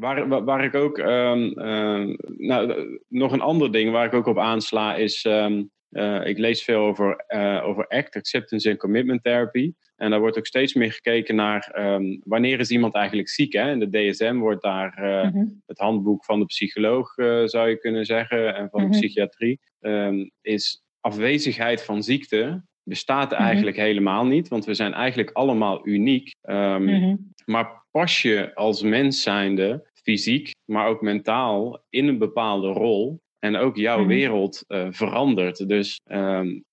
[0.00, 4.38] Waar, waar ik ook, um, uh, nou, nog een ander ding waar ik ook op
[4.38, 7.24] aansla is, um, uh, ik lees veel over,
[7.62, 9.72] over ACT, Acceptance and Commitment Therapy.
[9.96, 13.52] En daar wordt ook steeds meer gekeken naar um, wanneer is iemand eigenlijk ziek.
[13.52, 13.70] Hè?
[13.70, 15.62] In de DSM wordt daar uh, mm -hmm.
[15.66, 18.92] het handboek van de psycholoog, zou je kunnen zeggen, en van mm -hmm.
[18.92, 19.60] de psychiatrie.
[19.80, 23.90] Um, is afwezigheid van ziekte bestaat eigenlijk mm -hmm.
[23.90, 26.34] helemaal niet, want we zijn eigenlijk allemaal uniek.
[26.42, 33.20] Um, maar pas je als mens zijnde, fysiek, maar ook mentaal, in een bepaalde rol,
[33.38, 35.68] en ook jouw wereld uh, verandert.
[35.68, 36.00] Dus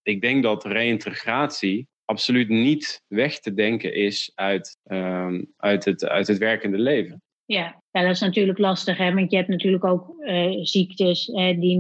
[0.04, 6.28] ik denk dat reïntegratie absoluut niet weg te denken is uit, um, uit, het, uit
[6.28, 7.22] het werkende leven.
[7.46, 7.82] Ja.
[7.92, 9.14] ja, dat is natuurlijk lastig, hè?
[9.14, 11.80] want je hebt natuurlijk ook uh, ziektes uh, die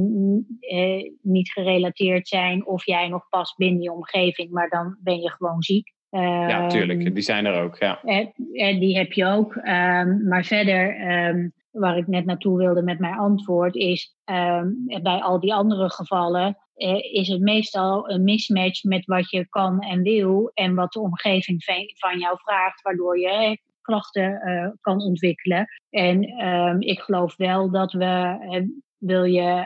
[0.59, 5.29] uh, niet gerelateerd zijn of jij nog past binnen je omgeving, maar dan ben je
[5.29, 5.92] gewoon ziek.
[6.20, 7.78] Ja, tuurlijk, ehm, die zijn er ook.
[7.78, 7.99] Ja.
[8.80, 9.55] die heb je ook.
[9.55, 14.16] Um, maar verder, um, waar ik net naartoe wilde met mijn antwoord, is
[15.01, 19.82] bij al die andere gevallen eh, is het meestal een mismatch met wat je kan
[19.82, 21.64] en wil en wat de omgeving
[21.97, 25.68] van jou vraagt, waardoor je klachten uh, kan ontwikkelen.
[25.89, 26.22] En
[26.80, 29.66] ik geloof wel dat we, uh, wil je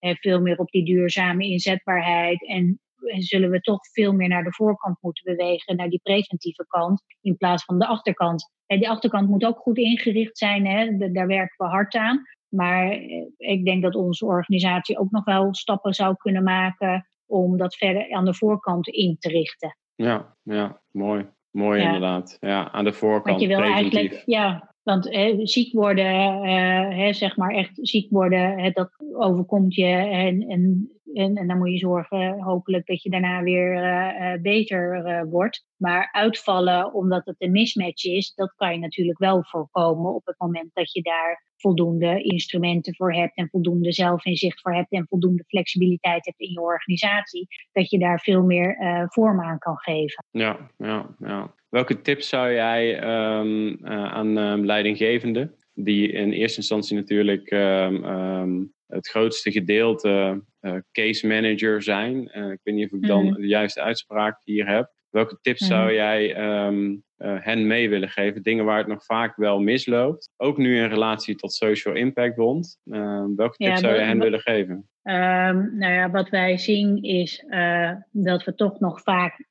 [0.00, 2.80] veel meer op die duurzame inzetbaarheid en
[3.18, 7.36] zullen we toch veel meer naar de voorkant moeten bewegen, naar die preventieve kant, in
[7.36, 8.52] plaats van de achterkant.
[8.66, 10.96] En die achterkant moet ook goed ingericht zijn, hè?
[11.12, 12.22] daar werken we hard aan.
[12.48, 17.56] Maar eh, ik denk dat onze organisatie ook nog wel stappen zou kunnen maken om
[17.56, 19.76] dat verder aan de voorkant in te richten.
[19.94, 21.26] Ja, ja mooi.
[21.50, 21.84] Mooi ja.
[21.84, 22.36] inderdaad.
[22.40, 23.24] Ja, aan de voorkant.
[23.24, 28.10] Want je wil eigenlijk, ja, want hè, ziek worden, uh, hè, zeg maar echt ziek
[28.10, 33.02] worden, hè, dat overkomt je en, en en, en, dan moet je zorgen, hopelijk, dat
[33.02, 35.66] je daarna weer beter wordt.
[35.76, 40.38] Maar uitvallen omdat het een mismatch is, dat kan je natuurlijk wel voorkomen op het
[40.38, 45.44] moment dat je daar voldoende instrumenten voor hebt en voldoende zelfinzicht voor hebt en voldoende
[45.46, 48.76] flexibiliteit hebt in je organisatie, dat je daar veel meer
[49.08, 50.24] vorm aan kan geven.
[50.30, 51.54] Ja, ja, ja.
[51.68, 55.54] Welke tips zou jij uh, aan um, leidinggevenden,
[55.84, 62.22] die in eerste instantie natuurlijk um, het grootste gedeelte uh, case manager zijn,
[62.52, 63.34] ik weet niet of ik dan mm.
[63.34, 65.94] de juiste uitspraak hier heb, Welke tips zou mhm.
[65.94, 68.42] jij ehm, eh, hen mee willen geven?
[68.42, 70.30] Dingen waar het nog vaak wel misloopt.
[70.36, 72.80] Ook nu in relatie tot Social Impact Bond.
[72.84, 74.88] Ehm, welke tips zou je hen willen geven?
[75.02, 79.44] Um, nou ja, wat wij zien is uh, dat we toch nog vaak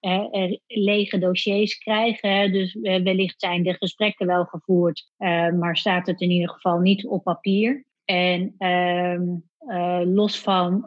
[0.68, 2.52] lege dossiers krijgen.
[2.52, 7.06] Dus wellicht zijn de gesprekken wel gevoerd, uh, maar staat het in ieder geval niet
[7.06, 7.86] op papier.
[8.06, 10.82] En uh, los van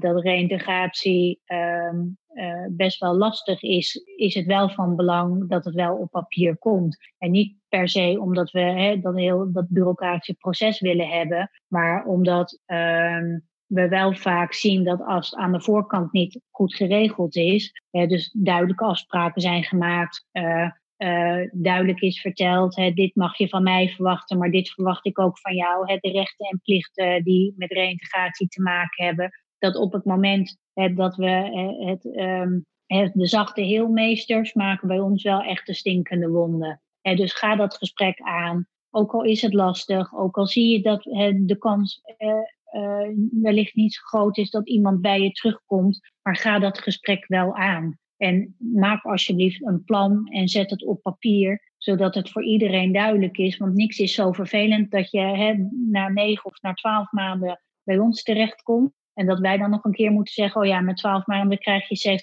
[0.00, 1.40] dat reintegratie
[2.34, 6.58] uh, best wel lastig is, is het wel van belang dat het wel op papier
[6.58, 6.96] komt.
[7.18, 12.04] En niet per se omdat we hè, dan heel dat bureaucratische proces willen hebben, maar
[12.04, 13.22] omdat uh,
[13.66, 18.30] we wel vaak zien dat als het aan de voorkant niet goed geregeld is, dus
[18.38, 20.26] duidelijke afspraken zijn gemaakt.
[20.32, 25.06] Uh, uh, duidelijk is verteld, hè, dit mag je van mij verwachten, maar dit verwacht
[25.06, 25.92] ik ook van jou.
[25.92, 29.30] Hè, de rechten en plichten die met reïntegratie te maken hebben.
[29.58, 30.58] Dat op het moment
[30.94, 31.30] dat we
[31.86, 32.66] het, um,
[33.12, 36.80] de zachte heelmeesters maken bij ons wel echt de stinkende wonden.
[37.00, 38.66] dus ga dat gesprek aan.
[38.90, 41.02] Ook al is het lastig, ook al zie je dat
[41.48, 42.34] de kans uh,
[42.82, 47.26] uh, wellicht niet zo groot is dat iemand bij je terugkomt, maar ga dat gesprek
[47.26, 47.98] wel aan.
[48.16, 53.38] En maak alsjeblieft een plan en zet het op papier, zodat het voor iedereen duidelijk
[53.38, 53.56] is.
[53.56, 55.54] Want niks is zo vervelend dat je hè,
[55.90, 58.92] na negen of na twaalf maanden bij ons terechtkomt.
[59.14, 61.88] En dat wij dan nog een keer moeten zeggen: oh ja, met 12 maanden krijg
[61.88, 62.20] je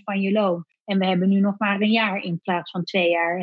[0.00, 0.64] 70% van je loon.
[0.84, 3.40] En we hebben nu nog maar een jaar in plaats van twee jaar.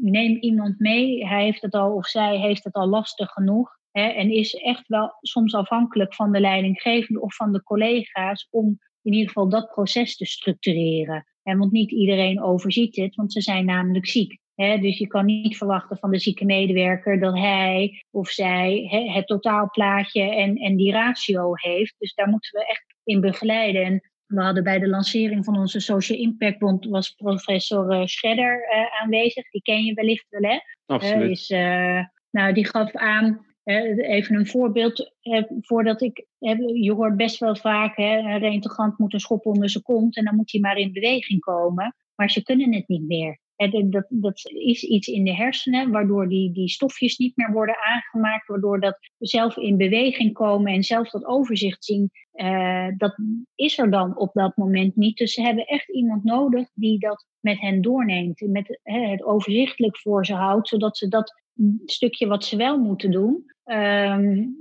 [0.00, 3.78] neem iemand mee, hij heeft het al of zij heeft het al lastig genoeg.
[3.92, 9.12] en is echt wel soms afhankelijk van de leidinggevende of van de collega's om in
[9.12, 11.26] ieder geval dat proces te structureren.
[11.42, 15.56] En want niet iedereen overziet het, want ze zijn namelijk ziek dus je kan niet
[15.56, 21.50] verwachten van de zieke medewerker dat hij of zij het totaalplaatje en, en die ratio
[21.54, 21.94] heeft.
[21.98, 23.84] Dus daar moeten we echt in begeleiden.
[23.84, 28.68] En we hadden bij de lancering van onze Social Impact Bond was professor uh, Schredder
[28.72, 29.50] uh, aanwezig.
[29.50, 30.58] Die ken je wellicht wel, hè?
[30.86, 31.30] Absoluut.
[31.30, 35.14] is, uh, nou, die gaf aan, even een voorbeeld,
[35.60, 36.26] voordat ik,
[36.74, 40.24] je hoort best wel vaak, hè, een reintegrant moet een schop onder zijn kont en
[40.24, 41.94] dan moet hij maar in beweging komen.
[42.14, 43.38] Maar ze kunnen het niet meer.
[43.68, 48.46] Dat, dat is iets in de hersenen, waardoor die, die stofjes niet meer worden aangemaakt,
[48.46, 53.18] waardoor dat zelf in beweging komen en zelf dat overzicht zien, uh, dat
[53.54, 55.16] is er dan op dat moment niet.
[55.16, 60.26] Dus ze hebben echt iemand nodig die dat met hen doorneemt, met het overzichtelijk voor
[60.26, 61.42] ze houdt, zodat ze dat
[61.84, 64.56] stukje wat ze wel moeten doen, um,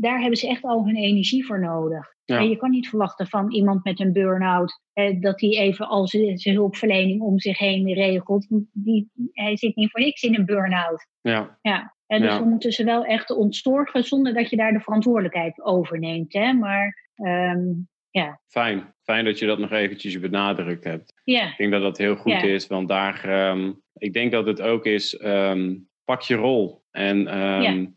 [0.00, 2.16] daar hebben ze echt al hun energie voor nodig.
[2.24, 2.40] Ja.
[2.40, 4.80] je kan niet verwachten van iemand met een burn-out
[5.20, 8.46] dat hij even al zijn hulpverlening om zich heen regelt.
[8.72, 11.06] Die, hij zit niet voor niks in een burn-out.
[11.20, 11.58] Ja.
[11.62, 11.96] Ja.
[12.06, 15.98] En dus we moeten ze wel echt ontzorgen zonder dat je daar de verantwoordelijkheid over
[15.98, 16.32] neemt.
[16.32, 16.52] Hè?
[16.52, 18.40] Maar um, ja.
[18.46, 18.94] Fijn.
[19.02, 21.20] Fijn dat je dat nog eventjes benadrukt hebt.
[21.24, 21.46] Ja.
[21.46, 24.84] Ik denk dat dat heel goed is, want daar, um, ik denk dat het ook
[24.84, 26.82] is, um, pak je rol.
[26.90, 27.96] En ja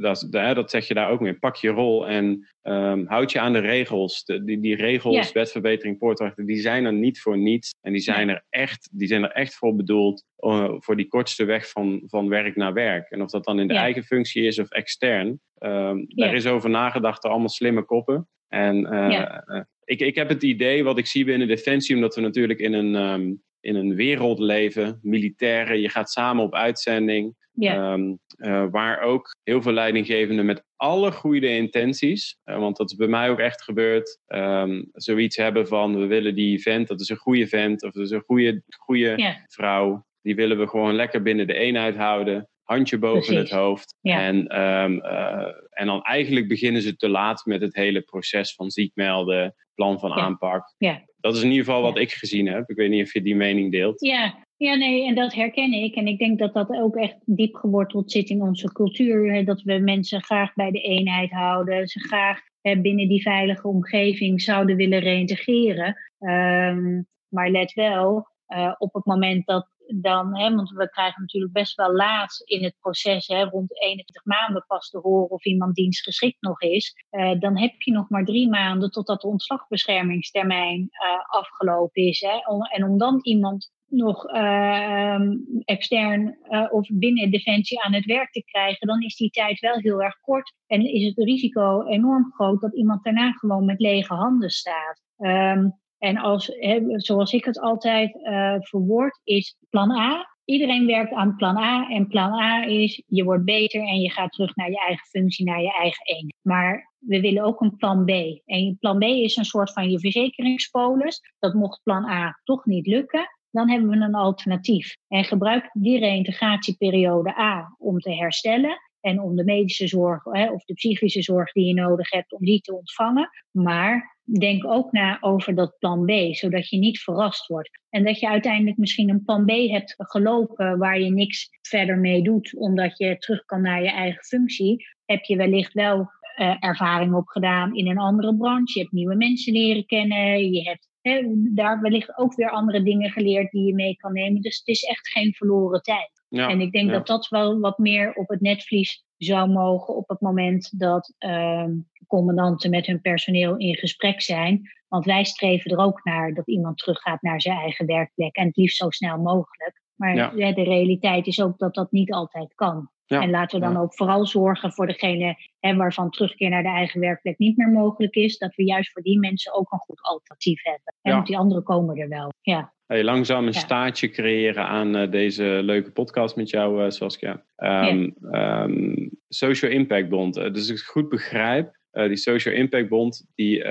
[0.00, 1.34] dat, dat zeg je daar ook mee.
[1.34, 4.24] Pak je rol en um, houd je aan de regels.
[4.24, 7.74] De, die, die regels, wetverbetering, poortwachten, die zijn er niet voor niets.
[7.80, 11.44] En die zijn, er, echt, die zijn er echt voor bedoeld uh, voor die kortste
[11.44, 13.10] weg van, van werk naar werk.
[13.10, 16.70] En of dat dan in de eigen functie is of extern, um, daar is over
[16.70, 18.28] nagedacht door allemaal slimme koppen.
[18.48, 22.20] En uh, uh, ik, ik heb het idee, wat ik zie binnen Defensie, omdat we
[22.20, 27.45] natuurlijk in een, um, in een wereld leven, militairen, je gaat samen op uitzending.
[27.56, 27.92] Ja.
[27.92, 32.96] Um, uh, waar ook heel veel leidinggevenden met alle goede intenties, uh, want dat is
[32.96, 37.08] bij mij ook echt gebeurd, um, zoiets hebben van we willen die vent, dat is
[37.08, 40.04] een goede vent of dat is een goede, goede vrouw.
[40.22, 43.50] Die willen we gewoon lekker binnen de eenheid houden handje boven Precies.
[43.50, 43.94] het hoofd.
[44.00, 44.20] Ja.
[44.20, 48.70] En, um, uh, en dan eigenlijk beginnen ze te laat met het hele proces van
[48.70, 50.74] ziek melden, plan van aanpak.
[50.78, 51.04] Ja.
[51.20, 52.70] Dat is in ieder geval wat ik gezien heb.
[52.70, 54.00] Ik weet niet of je die mening deelt.
[54.00, 55.94] Ja, ja, nee, en dat herken ik.
[55.94, 59.44] En ik denk dat dat ook echt diep geworteld zit in onze cultuur.
[59.44, 61.86] Dat we mensen graag bij de eenheid houden.
[61.86, 65.96] Ze graag binnen die veilige omgeving zouden willen reïntegreren.
[66.18, 71.52] Um, maar let wel, uh, op het moment dat dan, hè, want we krijgen natuurlijk
[71.52, 75.74] best wel laat in het proces, hè, rond 21 maanden pas te horen of iemand
[75.74, 81.38] dienstgeschikt nog is, uh, dan heb je nog maar drie maanden totdat de ontslagbeschermingstermijn uh,
[81.38, 82.20] afgelopen is.
[82.20, 82.38] Hè.
[82.74, 85.20] en om dan iemand nog uh,
[85.64, 89.78] extern uh, of binnen Defensie aan het werk te krijgen, dan is die tijd wel
[89.78, 94.14] heel erg kort en is het risico enorm groot dat iemand daarna gewoon met lege
[94.14, 95.02] handen staat.
[95.18, 96.52] Um, en als,
[96.86, 100.34] zoals ik het altijd uh, verwoord, is plan A.
[100.44, 101.88] Iedereen werkt aan plan A.
[101.88, 105.44] En plan A is, je wordt beter en je gaat terug naar je eigen functie,
[105.44, 106.38] naar je eigen eenheid.
[106.42, 108.10] Maar we willen ook een plan B.
[108.44, 111.20] En plan B is een soort van je verzekeringspolis.
[111.38, 114.96] Dat mocht plan A toch niet lukken, dan hebben we een alternatief.
[115.08, 120.64] En gebruik die reïntegratieperiode A om te herstellen en om de medische zorg hè, of
[120.64, 123.28] de psychische zorg die je nodig hebt, om die te ontvangen.
[123.50, 127.80] Maar denk ook na over dat plan B, zodat je niet verrast wordt.
[127.90, 132.22] En dat je uiteindelijk misschien een plan B hebt gelopen waar je niks verder mee
[132.22, 137.14] doet, omdat je terug kan naar je eigen functie, heb je wellicht wel uh, ervaring
[137.14, 138.72] opgedaan in een andere branche.
[138.72, 140.52] Je hebt nieuwe mensen leren kennen.
[140.52, 141.22] Je hebt hè,
[141.54, 144.40] daar wellicht ook weer andere dingen geleerd die je mee kan nemen.
[144.40, 146.10] Dus het is echt geen verloren tijd.
[146.28, 150.08] Ja, en ik denk dat dat wel wat meer op het netvlies zou mogen op
[150.08, 151.64] het moment dat uh,
[152.06, 154.70] commandanten met hun personeel in gesprek zijn.
[154.88, 158.56] Want wij streven er ook naar dat iemand teruggaat naar zijn eigen werkplek en het
[158.56, 159.82] liefst zo snel mogelijk.
[159.94, 162.90] Maar de realiteit is ook dat dat niet altijd kan.
[163.06, 167.00] En laten we dan ook vooral zorgen voor degene hè, waarvan terugkeer naar de eigen
[167.00, 170.62] werkplek niet meer mogelijk is, dat we juist voor die mensen ook een goed alternatief
[170.62, 170.94] hebben.
[171.02, 172.32] En want die anderen komen er wel.
[172.40, 172.74] Ja.
[172.86, 177.44] Hey, langzaam een staartje creëren aan uh, deze leuke podcast met jou, uh, Saskia.
[177.56, 180.36] Um, um, Social Impact Bond.
[180.36, 183.64] Uh, dus ik goed begrijp, die Social Impact Bond die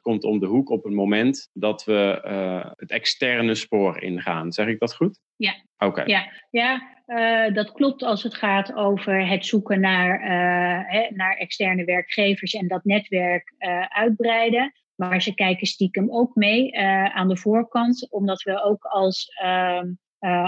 [0.00, 2.20] komt om de hoek op het moment dat we
[2.76, 4.52] het externe spoor ingaan.
[4.52, 5.20] Zeg ik dat goed?
[5.36, 5.54] Ja.
[5.78, 6.02] Oké.
[6.04, 11.84] Ja, ja uh, dat klopt als het gaat over het zoeken naar, uh, naar externe
[11.84, 14.72] werkgevers en dat netwerk uh, uitbreiden.
[14.94, 16.78] Maar ze kijken stiekem ook mee
[17.14, 19.92] aan de voorkant, omdat we ook als ehm,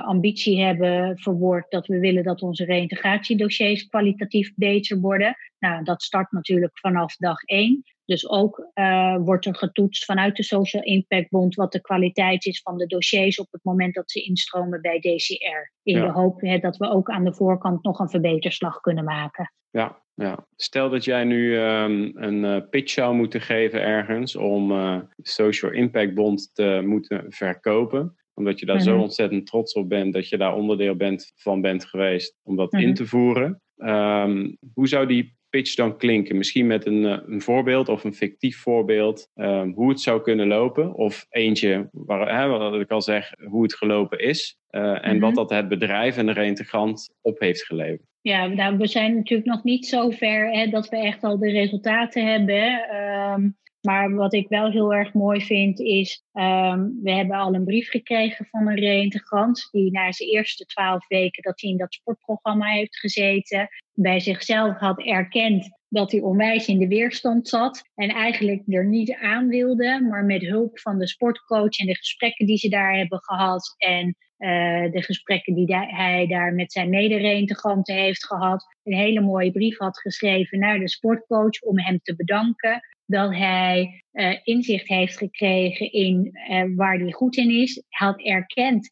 [0.05, 5.37] ambitie hebben verwoord dat we willen dat onze reïntegratiedossiers kwalitatief beter worden.
[5.59, 7.83] Nou, dat start natuurlijk vanaf dag één.
[8.05, 12.63] Dus ook uh, wordt er getoetst vanuit de Social Impact Bond wat de kwaliteit is
[12.63, 15.73] van de dossiers op het moment dat ze instromen bij DCR.
[15.83, 19.53] In de hoop hè, dat we ook aan de voorkant nog een verbeterslag kunnen maken.
[19.71, 20.47] Ja, ja.
[20.57, 25.73] Stel dat jij nu um, een uh, pitch zou moeten geven ergens om uh, Social
[25.73, 29.03] Impact Bond te moeten verkopen omdat je daar zo mhm.
[29.03, 32.87] ontzettend trots op bent dat je daar onderdeel bent, van bent geweest om dat in
[32.87, 32.95] mhm.
[32.95, 33.63] te voeren.
[33.77, 36.37] Um, hoe zou die pitch dan klinken?
[36.37, 40.47] Misschien met een, eh, een voorbeeld of een fictief voorbeeld um, hoe het zou kunnen
[40.47, 40.95] lopen.
[40.95, 44.59] Of eentje, waar, hè, wat ik al zeg, hoe het gelopen is.
[44.71, 45.39] Uh, en wat mhm.
[45.39, 48.09] dat het bedrijf en de reintegrant op heeft geleverd.
[48.21, 51.51] Ja, nou, we zijn natuurlijk nog niet zo ver hè, dat we echt al de
[51.51, 52.95] resultaten hebben.
[52.97, 57.65] Um, maar wat ik wel heel erg mooi vind is, um, we hebben al een
[57.65, 61.95] brief gekregen van een reïntegrant die na zijn eerste twaalf weken dat hij in dat
[61.95, 68.09] sportprogramma heeft gezeten, bij zichzelf had erkend dat hij onwijs in de weerstand zat en
[68.09, 72.57] eigenlijk er niet aan wilde, maar met hulp van de sportcoach en de gesprekken die
[72.57, 78.26] ze daar hebben gehad en uh, de gesprekken die hij daar met zijn medereintegranten heeft
[78.26, 83.34] gehad, een hele mooie brief had geschreven naar de sportcoach om hem te bedanken dat
[83.34, 87.82] hij uh, inzicht heeft gekregen in uh, waar hij goed in is.
[87.88, 88.90] Had erkend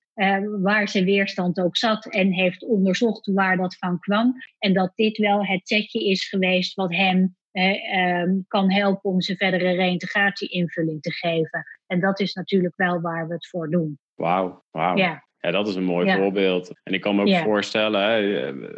[0.63, 4.35] waar zijn weerstand ook zat en heeft onderzocht waar dat van kwam.
[4.59, 7.37] En dat dit wel het setje is geweest wat hem
[8.25, 11.65] um, kan helpen om zijn verdere reïntegratie invulling te geven.
[11.87, 13.99] En dat is natuurlijk wel waar we het voor doen.
[14.15, 14.97] Wauw, wauw.
[14.97, 15.31] Ja.
[15.39, 16.81] Ja, dat is een mooi voorbeeld.
[16.83, 18.21] En ik kan me ook voorstellen, hè,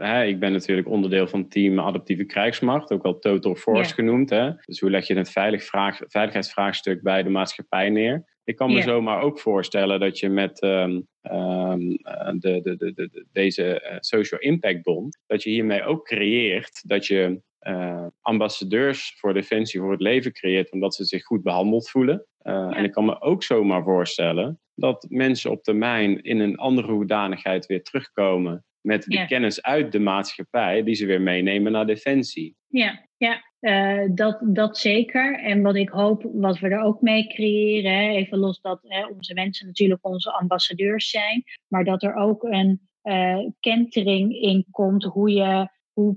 [0.07, 4.31] hè, ik ben natuurlijk onderdeel van het team Adaptieve Krijgsmacht, ook wel Total Force genoemd.
[4.31, 4.51] Hè?
[4.65, 8.25] Dus hoe leg je het veilig vraag, veiligheidsvraagstuk bij de maatschappij neer?
[8.45, 11.97] Ik kan me zomaar ook voorstellen dat je met um, um,
[12.41, 17.07] de, de, de, de, deze uh, Social Impact Bond, dat je hiermee ook creëert dat
[17.07, 22.27] je uh, ambassadeurs voor Defensie voor het leven creëert, omdat ze zich goed behandeld voelen.
[22.43, 26.93] Uh, En ik kan me ook zomaar voorstellen dat mensen op termijn in een andere
[26.93, 32.57] hoedanigheid weer terugkomen met de kennis uit de maatschappij, die ze weer meenemen naar Defensie.
[32.67, 33.43] Ja, ja.
[33.65, 35.39] Uh, dat, dat zeker.
[35.39, 39.35] En wat ik hoop, wat we er ook mee creëren, even los dat hè, onze
[39.35, 45.31] mensen natuurlijk onze ambassadeurs zijn, maar dat er ook een uh, kentering in komt hoe
[45.31, 46.17] je hoe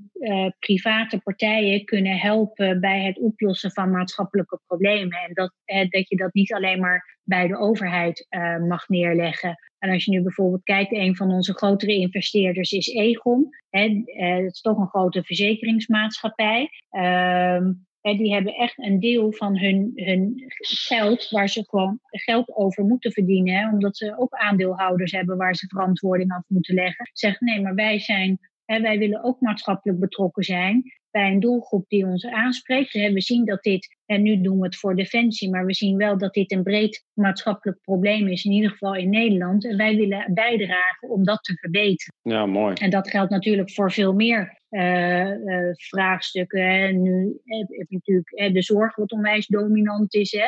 [0.60, 5.20] private partijen kunnen helpen bij het oplossen van maatschappelijke problemen.
[5.20, 5.54] En dat,
[5.90, 8.28] dat je dat niet alleen maar bij de overheid
[8.68, 9.58] mag neerleggen.
[9.80, 13.50] En als je nu bijvoorbeeld kijkt, een van onze grotere investeerders is Egon.
[13.70, 14.04] Hè,
[14.44, 16.70] dat is toch een grote verzekeringsmaatschappij.
[16.90, 17.72] Ehm,
[18.02, 20.44] die hebben echt een deel van hun, hun
[20.88, 23.72] geld waar ze gewoon geld over moeten verdienen.
[23.72, 27.10] omdat ze ook aandeelhouders hebben waar ze verantwoording af moeten leggen.
[27.14, 28.40] Zeggen nee, maar wij zijn.
[28.68, 32.94] Hè, wij willen ook maatschappelijk betrokken zijn bij een doelgroep die ons aanspreekt.
[32.94, 36.18] We zien dat dit, en nu doen we het voor defensie, maar we zien wel
[36.18, 39.66] dat dit een breed maatschappelijk probleem is, in ieder geval in Nederland.
[39.66, 42.14] En wij willen bijdragen om dat te verbeteren.
[42.22, 42.74] Ja, mooi.
[42.74, 47.02] En dat geldt natuurlijk voor veel meer uh, uh, vraagstukken.
[47.02, 50.32] Nu heb je natuurlijk de zorg, wat onwijs dominant is.
[50.32, 50.48] Hè?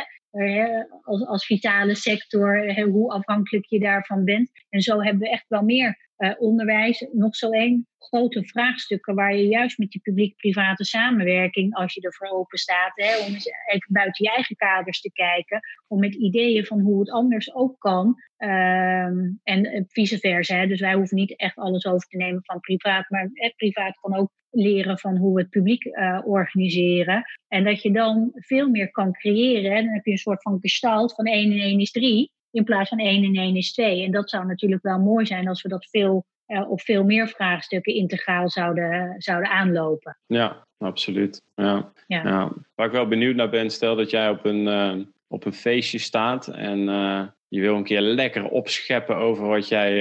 [1.01, 4.51] als, als vitale sector, hoe afhankelijk je daarvan bent.
[4.69, 7.07] En zo hebben we echt wel meer uh, onderwijs.
[7.11, 12.27] Nog zo één grote vraagstukken waar je juist met die publiek-private samenwerking, als je ervoor
[12.27, 16.65] open staat, hè, om eens even buiten je eigen kaders te kijken, om met ideeën
[16.65, 18.15] van hoe het anders ook kan.
[18.37, 20.55] Ehm, en vice versa.
[20.55, 20.67] Hè.
[20.67, 24.15] Dus wij hoeven niet echt alles over te nemen van privaat, maar het privaat kan
[24.15, 27.23] ook leren van hoe we het publiek uh, organiseren.
[27.47, 29.75] En dat je dan veel meer kan creëren.
[29.75, 29.83] Hè.
[29.83, 32.89] Dan heb je een soort van gestalt van 1 en 1 is 3 in plaats
[32.89, 34.03] van 1 en 1 is 2.
[34.03, 37.27] En dat zou natuurlijk wel mooi zijn als we dat veel, uh, op veel meer
[37.27, 40.17] vraagstukken integraal zouden, zouden aanlopen.
[40.25, 41.41] Ja, absoluut.
[41.55, 41.91] Ja.
[42.07, 42.51] Ja.
[42.75, 45.97] Waar ik wel benieuwd naar ben, stel dat jij op een, uh, op een feestje
[45.97, 49.99] staat en uh, je wil een keer lekker opscheppen over wat jij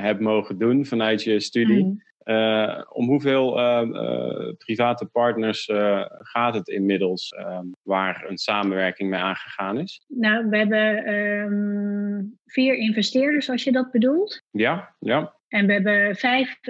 [0.00, 1.84] hebt mogen doen vanuit je studie.
[1.84, 2.06] Mm.
[2.28, 5.70] Uh, om hoeveel uh, uh, private partners
[6.18, 7.34] gaat het inmiddels
[7.82, 10.04] waar een samenwerking mee aangegaan is?
[10.08, 14.42] Nou, we hebben um, vier investeerders, als je dat bedoelt.
[14.50, 15.36] Ja, ja.
[15.48, 16.60] En we hebben vijf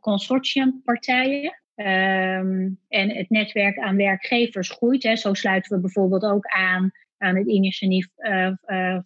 [0.00, 1.62] consortiumpartijen.
[1.74, 5.02] Um, en het netwerk aan werkgevers groeit.
[5.02, 5.16] Hè.
[5.16, 8.06] Zo sluiten we bijvoorbeeld ook aan aan het initiatief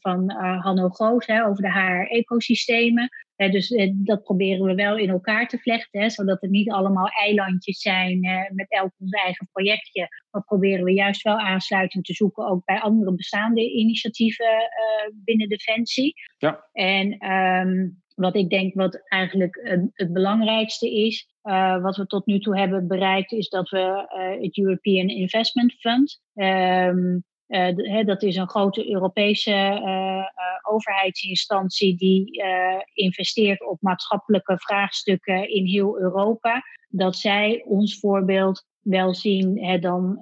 [0.01, 0.31] van
[0.61, 3.09] Hanno Goos hè, over de HR-ecosystemen.
[3.51, 7.81] Dus dat proberen we wel in elkaar te vlechten, hè, zodat het niet allemaal eilandjes
[7.81, 8.21] zijn
[8.53, 10.09] met elk ons eigen projectje.
[10.31, 14.71] Maar proberen we juist wel aansluiting te zoeken ook bij andere bestaande initiatieven
[15.25, 16.15] binnen Defensie.
[16.39, 16.69] Ja.
[16.73, 19.61] En um, wat ik denk wat eigenlijk
[19.93, 24.43] het belangrijkste is, uh, wat we tot nu toe hebben bereikt, is dat we uh,
[24.43, 30.25] het European Investment Fund, um, uh, dat is een grote Europese uh, uh,
[30.63, 32.43] overheidsinstantie die
[32.93, 36.63] investeert op maatschappelijke vraagstukken in heel Europa.
[36.89, 40.19] Dat zij ons voorbeeld wel zien hè, dan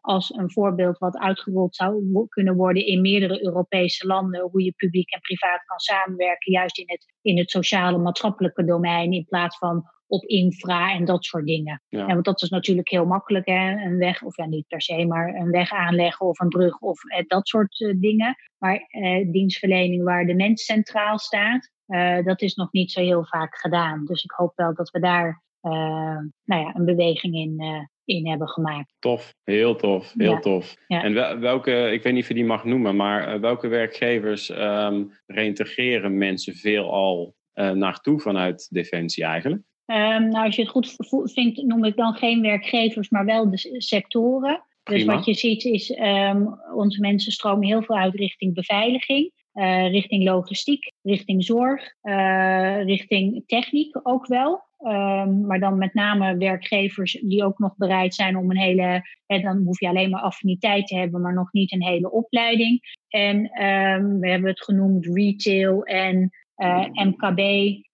[0.00, 4.48] als een voorbeeld wat uitgerold zou kunnen worden in meerdere Europese landen.
[4.50, 9.12] Hoe je publiek en privaat kan samenwerken, juist in het, in het sociale maatschappelijke domein,
[9.12, 11.82] in plaats van op infra en dat soort dingen.
[11.88, 12.06] Ja.
[12.06, 13.84] want dat is natuurlijk heel makkelijk, hè?
[13.84, 17.04] een weg, of ja, niet per se, maar een weg aanleggen of een brug of
[17.04, 18.36] eh, dat soort uh, dingen.
[18.58, 23.24] Maar eh, dienstverlening waar de mens centraal staat, uh, dat is nog niet zo heel
[23.24, 24.04] vaak gedaan.
[24.04, 27.62] Dus ik hoop wel dat we daar nou ja, een beweging in,
[28.04, 28.94] in hebben gemaakt.
[28.98, 30.38] Tof, heel tof, heel ja.
[30.38, 30.76] tof.
[30.86, 31.02] Ja.
[31.02, 36.18] En welke, ik weet niet of je die mag noemen, maar welke werkgevers um, reïntegreren
[36.18, 39.62] mensen veelal naartoe vanuit Defensie eigenlijk?
[39.90, 43.74] Um, nou, als je het goed vindt, noem ik dan geen werkgevers, maar wel de
[43.78, 44.62] sectoren.
[44.82, 49.90] Dus wat je ziet is, um, onze mensen stromen heel veel uit richting beveiliging, uh,
[49.90, 54.68] richting logistiek, richting zorg, uh, richting techniek ook wel.
[54.78, 59.40] Um, maar dan met name werkgevers die ook nog bereid zijn om een hele, hè,
[59.40, 62.80] dan hoef je alleen maar affiniteit te hebben, maar nog niet een hele opleiding.
[63.08, 66.30] En um, we hebben het genoemd retail en
[66.60, 67.38] uh, eh, MKB.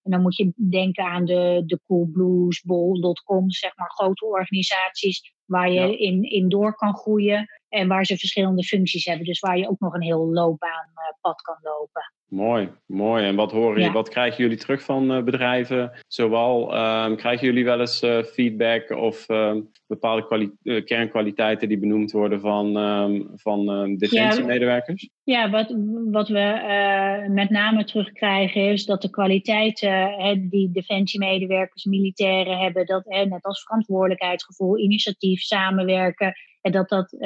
[0.02, 5.70] En dan moet je denken aan de, de Coolblues, Bol.com, zeg maar grote organisaties waar
[5.70, 9.26] je in, in door kan groeien en waar ze verschillende functies hebben.
[9.26, 12.14] Dus waar je ook nog een heel loopbaanpad kan lopen.
[12.28, 13.24] Mooi, mooi.
[13.24, 15.92] En wat horen je, wat krijgen jullie terug van uh, bedrijven?
[16.08, 19.54] Zowel um, krijgen jullie wel eens uh, feedback of uh,
[19.86, 25.08] bepaalde uh, kernkwaliteiten die benoemd worden van, um, van defensiemedewerkers?
[25.22, 25.76] Ja, ja, wat,
[26.10, 33.44] wat we met name terugkrijgen is dat de kwaliteiten die defensiemedewerkers, militairen hebben, dat net
[33.44, 36.34] als verantwoordelijkheidsgevoel, initiatief, samenwerken,
[36.66, 37.16] en dat dat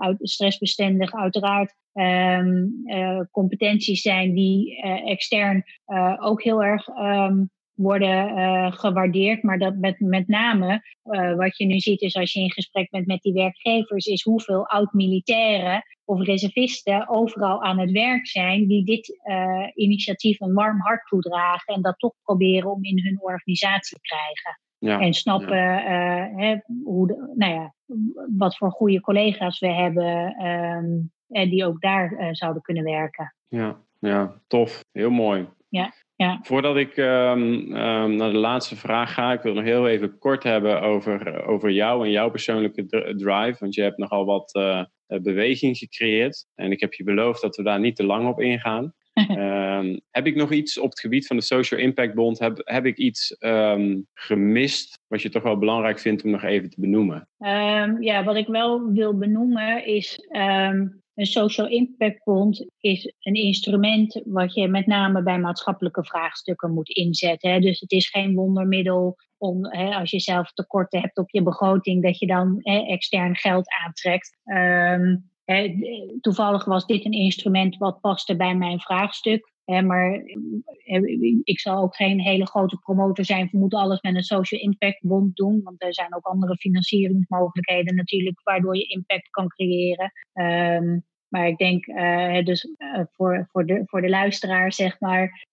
[0.00, 5.64] uit, stressbestendig uiteraard um, uh, competenties zijn die extern
[6.18, 9.42] ook heel erg um, worden gewaardeerd.
[9.42, 10.82] Maar dat met, met name
[11.36, 14.66] wat je nu ziet is als je in gesprek bent met die werkgevers, is hoeveel
[14.66, 19.20] oud-militairen of reservisten overal aan het werk zijn die dit
[19.74, 24.60] initiatief een warm hart toedragen en dat toch proberen om in hun organisatie te krijgen.
[24.82, 26.30] Ja, en snappen ja.
[26.36, 27.74] hè, hoe de, nou ja,
[28.38, 33.34] wat voor goede collega's we hebben um, en die ook daar uh, zouden kunnen werken.
[33.48, 34.84] Ja, ja, tof.
[34.92, 35.48] Heel mooi.
[35.68, 36.38] Ja, ja.
[36.42, 37.68] Voordat ik um,
[38.16, 42.04] naar de laatste vraag ga, ik wil nog heel even kort hebben over, over jou
[42.04, 43.56] en jouw persoonlijke drive.
[43.58, 46.46] Want je hebt nogal wat uh, beweging gecreëerd.
[46.54, 48.94] En ik heb je beloofd dat we daar niet te lang op ingaan.
[49.14, 52.38] Um, heb ik nog iets op het gebied van de Social Impact Bond?
[52.38, 56.70] Heb, heb ik iets um, gemist wat je toch wel belangrijk vindt om nog even
[56.70, 57.28] te benoemen?
[57.38, 60.18] Um, ja, wat ik wel wil benoemen is.
[61.14, 66.88] Een social impact bond is een instrument wat je met name bij maatschappelijke vraagstukken moet
[66.88, 67.60] inzetten.
[67.60, 72.18] Dus het is geen wondermiddel om, als je zelf tekorten hebt op je begroting, dat
[72.18, 74.36] je dan extern geld aantrekt.
[74.44, 75.30] Um,
[76.20, 79.52] toevallig was dit een instrument wat paste bij mijn vraagstuk.
[79.64, 80.22] maar
[81.42, 83.48] ik zal ook geen hele grote promotor zijn.
[83.50, 85.60] We moeten alles met een social impact bond doen.
[85.62, 90.12] Want er zijn ook andere financieringsmogelijkheden natuurlijk waardoor je impact kan creëren.
[90.32, 92.74] Um, maar ik denk, uh, dus
[93.12, 95.46] voor, voor, de, voor de luisteraar, zeg maar,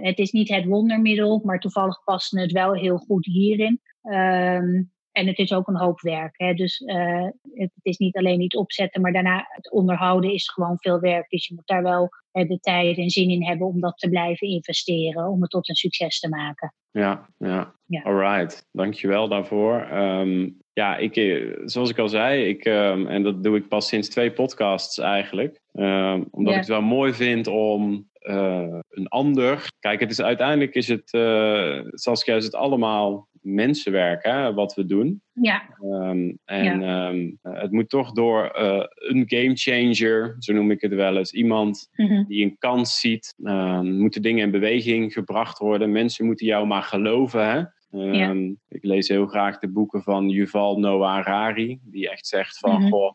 [0.00, 3.80] het is niet het wondermiddel, maar toevallig past het wel heel goed hierin.
[4.02, 6.34] Um, en het is ook een hoop werk.
[6.36, 6.54] Hè?
[6.54, 11.00] Dus uh, het, is niet alleen niet opzetten, maar daarna het onderhouden is gewoon veel
[11.00, 11.28] werk.
[11.28, 14.08] Dus je moet daar wel uh, de tijd en zin in hebben om dat te
[14.08, 16.74] blijven investeren, om het tot een succes te maken.
[16.90, 17.74] Ja, ja.
[17.86, 18.02] ja.
[18.02, 19.92] Alright, dankjewel daarvoor.
[19.92, 23.88] Um, ja, ik, eh, zoals ik al zei, ik, um, en dat doe ik pas
[23.88, 25.60] sinds twee podcasts eigenlijk.
[25.74, 26.58] Um, omdat ja.
[26.58, 29.70] ik het wel mooi vind om uh, een ander.
[29.80, 34.86] Kijk, het is uiteindelijk is het, uh, Saskia, is het allemaal mensenwerk hè, wat we
[34.86, 35.22] doen.
[35.32, 35.62] Ja.
[35.82, 37.08] Um, en ja.
[37.08, 41.32] Um, het moet toch door uh, een game changer, zo noem ik het wel eens,
[41.32, 42.24] iemand mm -hmm.
[42.28, 43.34] die een kans ziet.
[43.44, 45.92] Um, moeten dingen in beweging gebracht worden.
[45.92, 47.50] Mensen moeten jou maar geloven.
[47.50, 47.62] Hè?
[47.90, 48.30] Ja.
[48.30, 52.80] Um, ik lees heel graag de boeken van Yuval Noah Harari, die echt zegt van,
[52.80, 52.90] -hmm.
[52.90, 53.14] goh,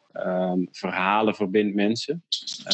[0.52, 2.24] um, verhalen verbindt mensen.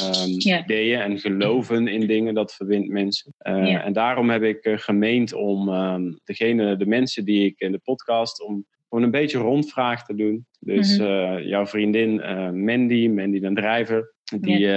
[0.03, 0.63] Um, ja.
[0.63, 3.33] Ideeën en geloven in dingen, dat verbindt mensen.
[3.41, 3.83] Uh, ja.
[3.83, 5.65] En daarom heb ik uh, gemeend om
[6.23, 10.45] degene, de mensen die ik in de podcast, om gewoon een beetje rondvraag te doen.
[10.59, 11.37] Dus mm -hmm.
[11.37, 12.15] uh, jouw vriendin
[12.65, 14.67] Mandy, Mandy den Drijver, die,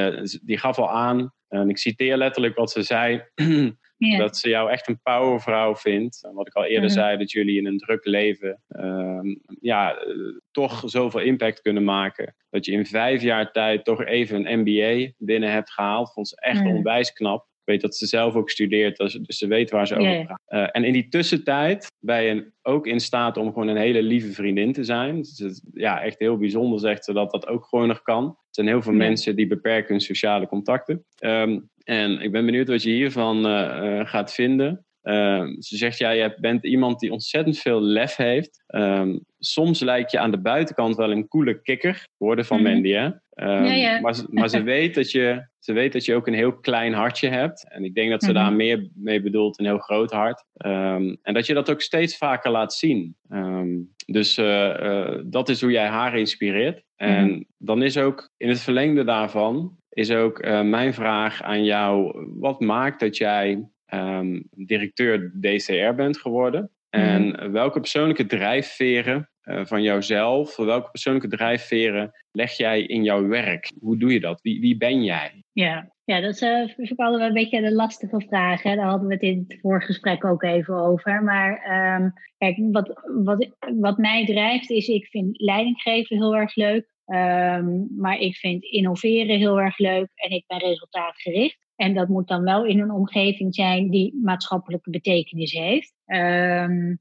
[0.42, 3.22] die gaf al aan, en ik citeer letterlijk wat ze zei...
[4.06, 4.18] Ja.
[4.18, 6.24] Dat ze jou echt een powervrouw vindt.
[6.24, 6.94] En wat ik al eerder mm.
[6.94, 9.96] zei, dat jullie in een druk leven um, ja,
[10.50, 12.34] toch zoveel impact kunnen maken.
[12.50, 16.12] Dat je in vijf jaar tijd toch even een MBA binnen hebt gehaald.
[16.12, 16.76] Vond ze echt mm.
[16.76, 17.50] onwijs knap.
[17.64, 20.24] Ik weet dat ze zelf ook studeert, dus ze weet waar ze over yeah.
[20.24, 20.40] praat.
[20.48, 24.32] Uh, en in die tussentijd ben je ook in staat om gewoon een hele lieve
[24.32, 25.16] vriendin te zijn.
[25.16, 28.24] Dus het, ja, echt heel bijzonder zegt ze dat dat ook gewoon nog kan.
[28.24, 29.06] Er zijn heel veel yeah.
[29.06, 31.04] mensen die beperken hun sociale contacten.
[31.20, 34.84] Um, en ik ben benieuwd wat je hiervan uh, uh, gaat vinden.
[35.02, 38.64] Uh, ze zegt, ja, je bent iemand die ontzettend veel lef heeft.
[38.68, 42.06] Um, soms lijkt je aan de buitenkant wel een coole kikker.
[42.16, 42.74] Woorden van mm -hmm.
[42.74, 43.04] Mandy, hè?
[43.04, 44.00] Um, ja, ja.
[44.00, 47.28] Maar, maar ze, weet dat je, ze weet dat je ook een heel klein hartje
[47.28, 47.70] hebt.
[47.70, 48.44] En ik denk dat ze mm -hmm.
[48.44, 50.44] daar meer mee bedoelt, een heel groot hart.
[51.22, 53.16] En dat je dat ook steeds vaker laat zien.
[54.06, 56.82] dus uh, uh, dat is hoe jij haar inspireert.
[56.96, 57.46] En mm -hmm.
[57.58, 62.12] dan is ook in het verlengde daarvan is ook uh, mijn vraag aan jou.
[62.38, 66.70] Wat maakt dat jij um, directeur DCR bent geworden?
[66.90, 67.52] En mm.
[67.52, 73.72] welke persoonlijke drijfveren uh, van jouzelf, welke persoonlijke drijfveren leg jij in jouw werk?
[73.80, 74.40] Hoe doe je dat?
[74.40, 75.44] Wie, wie ben jij?
[75.52, 78.62] Ja, ja dat is uh, wel een beetje de lastige vraag.
[78.62, 78.76] Hè?
[78.76, 81.22] Daar hadden we het in het vorige gesprek ook even over.
[81.22, 81.50] Maar
[81.96, 83.48] um, kijk, wat, wat,
[83.80, 86.90] wat mij drijft is, ik vind leidinggeven heel erg leuk.
[87.06, 91.58] Um, maar ik vind innoveren heel erg leuk en ik ben resultaatgericht.
[91.76, 95.94] En dat moet dan wel in een omgeving zijn die maatschappelijke betekenis heeft.
[96.06, 97.00] Um,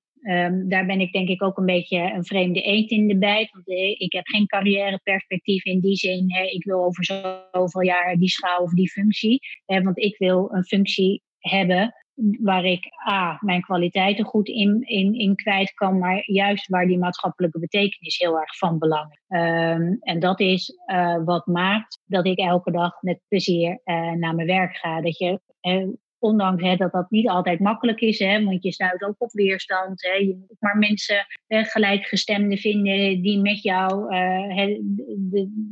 [0.68, 3.52] daar ben ik denk ik ook een beetje een vreemde eend in de bijt.
[3.52, 3.68] Want
[4.00, 6.34] ik heb geen carrièreperspectief in die zin.
[6.34, 7.06] Hè, ik wil over
[7.52, 9.40] zoveel jaar die schaal of die functie.
[9.66, 11.94] Hè, want ik wil een functie hebben
[12.40, 16.98] waar ik A, mijn kwaliteiten goed in, in, in kwijt kan, maar juist waar die
[16.98, 19.38] maatschappelijke betekenis heel erg van belang is.
[19.38, 24.36] Um, en dat is uh, wat maakt dat ik elke dag met plezier uh, naar
[24.36, 25.02] mijn werk ga.
[25.02, 25.88] Dat je, uh,
[26.22, 30.02] ondanks hè, dat dat niet altijd makkelijk is, hè, want je stuit ook op weerstand.
[30.02, 34.16] Hè, je moet maar mensen hè, gelijkgestemden vinden die met jou
[34.54, 34.78] hè,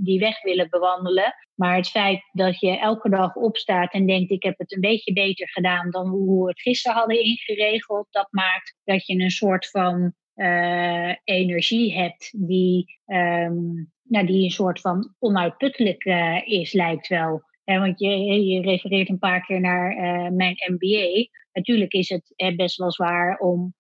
[0.03, 1.33] die weg willen bewandelen.
[1.55, 5.13] Maar het feit dat je elke dag opstaat en denkt: ik heb het een beetje
[5.13, 9.69] beter gedaan dan hoe we het gisteren hadden ingeregeld, dat maakt dat je een soort
[9.69, 17.07] van uh, energie hebt die, um, nou, die een soort van onuitputtelijk uh, is, lijkt
[17.07, 17.43] wel.
[17.77, 21.27] Want je, refereert een paar keer naar uh, mijn MBA.
[21.53, 23.73] Natuurlijk is het best wel zwaar om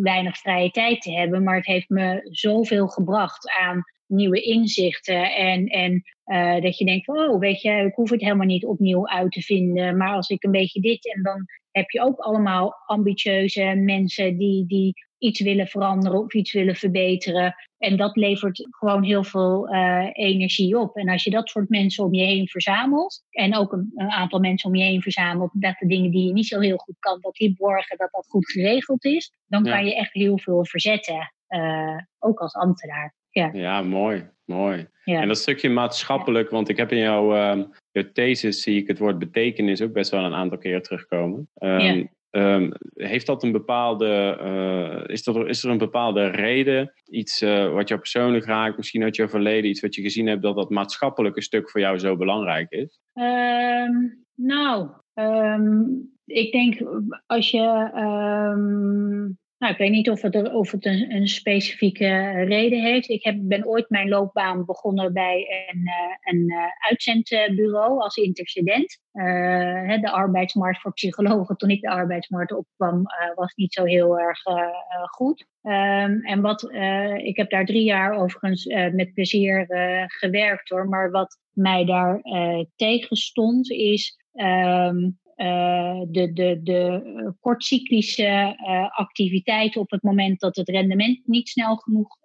[0.00, 5.34] weinig vrije tijd te hebben, maar het heeft me zoveel gebracht aan nieuwe inzichten.
[5.34, 6.02] En, en
[6.62, 9.96] dat je denkt, oh, weet je, ik hoef het helemaal niet opnieuw uit te vinden.
[9.96, 14.66] Maar als ik een beetje dit en dan heb je ook allemaal ambitieuze mensen die,
[14.66, 14.92] die
[15.22, 17.54] iets willen veranderen of iets willen verbeteren.
[17.78, 20.96] En dat levert gewoon heel veel uh, energie op.
[20.96, 24.40] En als je dat soort mensen om je heen verzamelt, en ook een, een, aantal
[24.40, 27.18] mensen om je heen verzamelt, dat de dingen die je niet zo heel goed kan,
[27.20, 31.32] dat die borgen, dat dat goed geregeld is, dan kan je echt heel veel verzetten,
[31.48, 33.14] uh, ook als ambtenaar.
[33.30, 34.88] Ja, ja mooi, mooi.
[35.04, 35.20] Ja.
[35.20, 37.56] En dat stukje maatschappelijk, want ik heb in jouw,
[37.90, 41.48] jouw thesis, zie ik het woord betekenis ook best wel een aantal keer terugkomen.
[41.58, 42.06] Um, ja.
[42.36, 47.72] Um, heeft dat een bepaalde, uh, is, er, is er een bepaalde reden, iets uh,
[47.72, 50.70] wat jou persoonlijk raakt, misschien uit je verleden, iets wat je gezien hebt, dat dat
[50.70, 53.00] maatschappelijke stuk voor jou zo belangrijk is?
[53.14, 56.78] Um, nou, um, ik denk
[57.26, 57.90] als je
[59.62, 63.08] nou, ik weet niet of het, een, specifieke reden heeft.
[63.08, 69.00] Ik heb, ben ooit mijn loopbaan begonnen bij een, eh, een eh, uitzendbureau als intercedent.
[69.12, 73.02] Uh, de arbeidsmarkt voor psychologen toen ik de arbeidsmarkt opkwam
[73.34, 74.42] was niet zo heel erg
[75.10, 75.46] goed.
[75.62, 76.62] Um, en wat,
[77.16, 79.66] ik heb daar drie jaar overigens met plezier
[80.06, 80.88] gewerkt hoor.
[80.88, 82.20] Maar wat mij daar
[82.76, 90.56] tegen stond is um, uh, de, de, de kortcyclische uh, activiteiten op het moment dat
[90.56, 92.16] het rendement niet snel genoeg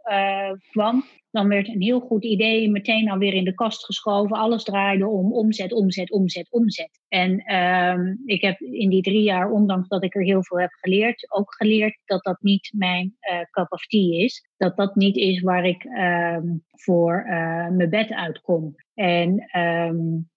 [0.72, 1.04] kwam.
[1.32, 4.38] Dan werd een heel goed idee meteen alweer in de kast geschoven.
[4.38, 7.00] Alles draaide om omzet, omzet, omzet, omzet.
[7.08, 10.72] En ehm, ik heb in die drie jaar, ondanks dat ik er heel veel heb
[10.72, 13.18] geleerd, ook geleerd dat dat niet mijn
[13.52, 14.50] cup of tea is.
[14.58, 17.24] Dat dat niet is waar ik ehm, voor
[17.72, 18.76] mijn bed uitkom.
[18.94, 20.30] En um,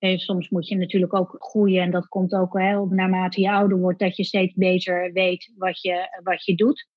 [0.00, 3.98] soms moet je natuurlijk ook groeien en dat komt ook hè, naarmate je ouder wordt,
[3.98, 6.88] dat je steeds beter weet wat je, wat je doet.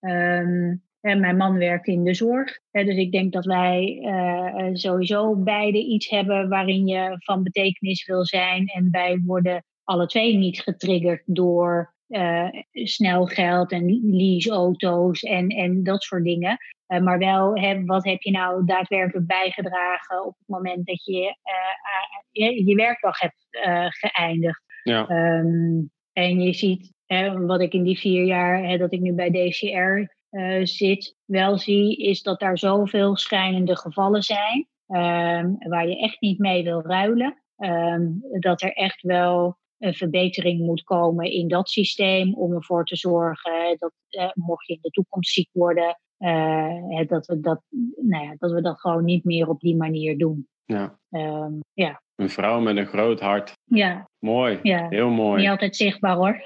[1.04, 2.60] En mijn man werkt in de zorg.
[2.72, 8.26] dus ik denk dat wij uh, sowieso beide iets hebben waarin je van betekenis wil
[8.26, 8.66] zijn.
[8.66, 15.84] En wij worden alle twee niet getriggerd door uh, snel geld en leaseauto's en, en
[15.84, 16.58] dat soort dingen.
[16.94, 21.22] Uh, maar wel, hè, wat heb je nou daadwerkelijk bijgedragen op het moment dat je
[21.22, 21.34] uh,
[22.32, 23.48] je, je, werkdag hebt
[24.00, 24.62] geëindigd.
[24.84, 25.10] Ja.
[25.10, 29.14] Um, en je ziet, hè, wat ik in die vier jaar hè, dat ik nu
[29.14, 30.12] bij DCR
[30.64, 34.68] zit, wel zie, is dat daar zoveel schijnende gevallen zijn.
[34.88, 37.44] Um, waar je echt niet mee wil ruilen.
[37.58, 42.96] Um, dat er echt wel een verbetering moet komen in dat systeem om ervoor te
[42.96, 46.00] zorgen dat eh, mocht je in de toekomst ziek worden,
[47.08, 47.62] dat, we dat,
[48.02, 50.48] nou ja, dat we dat gewoon niet meer op die manier doen.
[50.66, 51.00] Ja.
[51.14, 52.02] Um, ja.
[52.16, 53.54] Een vrouw met een groot hart.
[53.64, 54.08] Ja.
[54.24, 54.60] Mooi.
[54.62, 54.88] Ja.
[54.90, 55.42] Heel mooi.
[55.42, 56.42] Niet altijd zichtbaar hoor.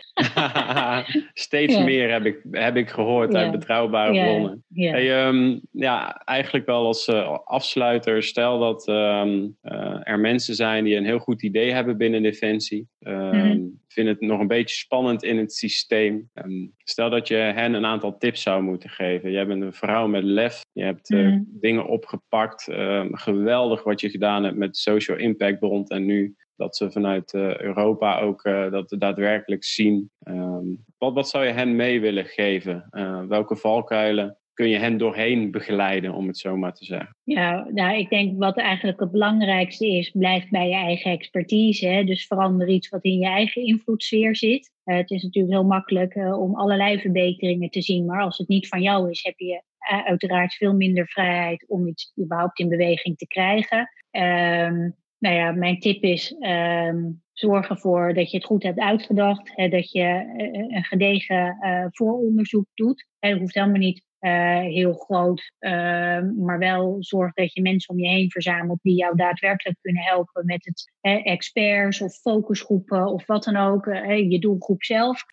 [1.34, 4.64] Steeds meer heb ik, heb ik gehoord uit betrouwbare bronnen.
[4.73, 8.23] Hey, um, ja, eigenlijk wel als uh, afsluiter.
[8.23, 12.88] Stel dat um, uh, er mensen zijn die een heel goed idee hebben binnen Defensie.
[12.99, 13.80] Mm.
[13.88, 16.30] Vinden het nog een beetje spannend in het systeem.
[16.77, 19.31] stel dat je hen een aantal tips zou moeten geven.
[19.31, 20.61] Jij bent een vrouw met lef.
[20.72, 21.45] Je hebt uh, mm.
[21.48, 22.64] dingen opgepakt.
[23.11, 25.90] geweldig wat je gedaan hebt met Social Impact Bond.
[25.90, 30.12] En nu dat ze vanuit uh, Europa ook uh, dat daadwerkelijk zien.
[30.24, 32.88] Um, wat, wat zou je hen mee willen geven?
[32.92, 37.16] Uh, welke valkuilen kun je hen doorheen begeleiden, om het zo maar te zeggen?
[37.24, 41.88] Ja, nou, ik denk wat eigenlijk het belangrijkste is, blijf bij je eigen expertise.
[41.88, 42.04] Hè?
[42.04, 44.72] Dus verander iets wat in je eigen invloedssfeer zit.
[44.84, 48.82] het is natuurlijk heel makkelijk om allerlei verbeteringen te zien, maar als het niet van
[48.82, 49.64] jou is, heb je
[50.06, 53.90] uiteraard veel minder vrijheid om iets überhaupt in beweging te krijgen.
[54.18, 59.52] Um, nou ja, mijn tip is um, zorg ervoor dat je het goed hebt uitgedacht.
[59.56, 63.07] Hè, dat je uh, een gedegen uh, vooronderzoek doet.
[63.19, 68.07] Het hoeft helemaal niet heel groot, ehm, maar wel zorg dat je mensen om je
[68.07, 70.91] heen verzamelt die jou daadwerkelijk kunnen helpen met het
[71.23, 73.85] experts of focusgroepen of wat dan ook,
[74.30, 75.23] je doelgroep zelf.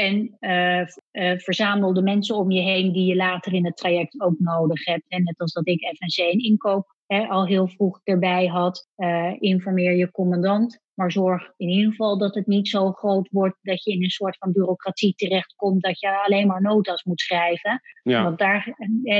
[0.00, 4.38] En uh, verzamel de mensen om je heen die je later in het traject ook
[4.38, 5.04] nodig hebt.
[5.08, 8.88] En net als dat ik FNC en inkoop hè, al heel vroeg erbij had.
[9.38, 10.80] informeer je commandant.
[10.94, 14.10] Maar zorg in ieder geval dat het niet zo groot wordt dat je in een
[14.10, 17.80] soort van bureaucratie terechtkomt dat je alleen maar notas moet schrijven.
[18.02, 18.22] Ja.
[18.22, 18.74] Want daar,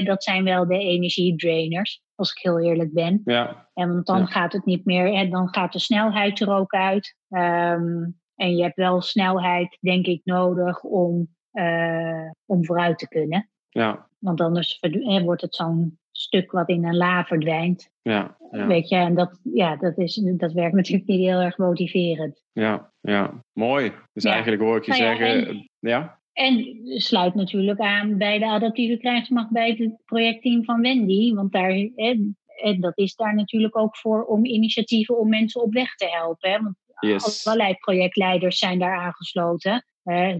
[0.05, 3.20] dat zijn wel de energiedrainers, als ik heel eerlijk ben.
[3.24, 3.69] Ja.
[3.74, 7.16] En want dan gaat het niet meer, dan gaat de snelheid er ook uit.
[7.28, 13.51] Um, en je hebt wel snelheid, denk ik, nodig om, uh, om vooruit te kunnen.
[13.69, 14.09] Ja.
[14.19, 14.81] Want anders
[15.25, 17.91] wordt het zo'n stuk wat in een la verdwijnt.
[18.03, 18.67] Ja, ja.
[18.67, 22.43] Weet je, en dat, ja, dat, is, dat werkt natuurlijk niet heel erg motiverend.
[22.53, 23.45] Ja, ja.
[23.53, 23.93] mooi.
[24.12, 25.47] Dus eigenlijk hoor ik je nou zeggen.
[25.47, 26.21] En, ja.
[26.33, 31.35] En sluit natuurlijk aan bij de adaptieve krijgsmacht bij het projectteam van Wendy.
[31.35, 35.95] Want daar, en dat is daar natuurlijk ook voor om initiatieven om mensen op weg
[35.95, 36.51] te helpen.
[36.51, 36.61] Hè?
[36.62, 37.47] Want Yes.
[37.47, 39.85] Allerlei projectleiders zijn daar aangesloten.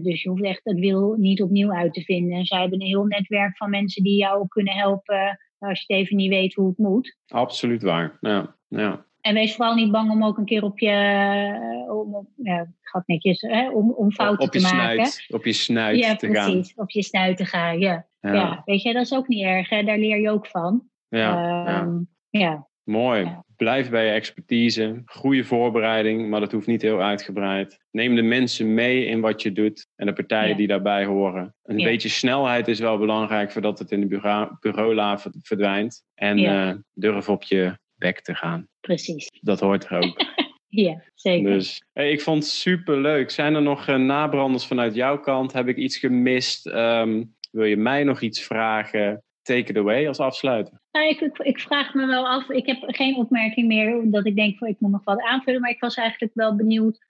[0.01, 2.37] dus je hoeft echt het wiel niet opnieuw uit te vinden.
[2.37, 6.03] En zij hebben een heel netwerk van mensen die jou kunnen helpen als je het
[6.03, 7.17] even niet weet hoe het moet.
[7.27, 8.17] Absoluut waar.
[8.21, 9.05] Ja, ja.
[9.21, 13.41] En wees vooral niet bang om ook een keer op je, om, ja, gaat netjes,
[13.41, 15.05] hè, om, om fouten op, te maken.
[15.05, 16.51] Snuit, op je snuit ja, te precies, gaan.
[16.51, 16.75] precies.
[16.75, 18.07] Op je snuit te gaan, ja.
[18.19, 18.61] ja.
[18.65, 19.69] weet je, dat is ook niet erg.
[19.69, 19.83] Hè?
[19.83, 20.83] Daar leer je ook van.
[21.07, 22.67] Ja, um, ja.
[22.91, 23.37] Mooi.
[23.57, 25.01] Blijf bij je expertise.
[25.05, 27.79] Goede voorbereiding, maar dat hoeft niet heel uitgebreid.
[27.91, 31.55] Neem de mensen mee in wat je doet en de partijen die daarbij horen.
[31.63, 36.03] Een beetje snelheid is wel belangrijk voordat het in de bureau, bureaula verdwijnt.
[36.15, 38.67] En uh, durf op je bek te gaan.
[38.79, 39.29] Precies.
[39.41, 40.25] Dat hoort er ook.
[40.67, 41.51] ja, zeker.
[41.51, 43.29] Dus hey, ik vond het super leuk.
[43.29, 45.53] Zijn er nog uh, nabranders vanuit jouw kant?
[45.53, 46.65] Heb ik iets gemist?
[46.65, 49.23] Um, wil je mij nog iets vragen?
[49.43, 50.80] take it away als afsluiter.
[50.91, 54.57] Nou, ik, ik, vraag me wel af, ik heb geen opmerking meer dat ik denk
[54.57, 57.09] van ik moet nog wat aanvullen, maar ik was eigenlijk wel benieuwd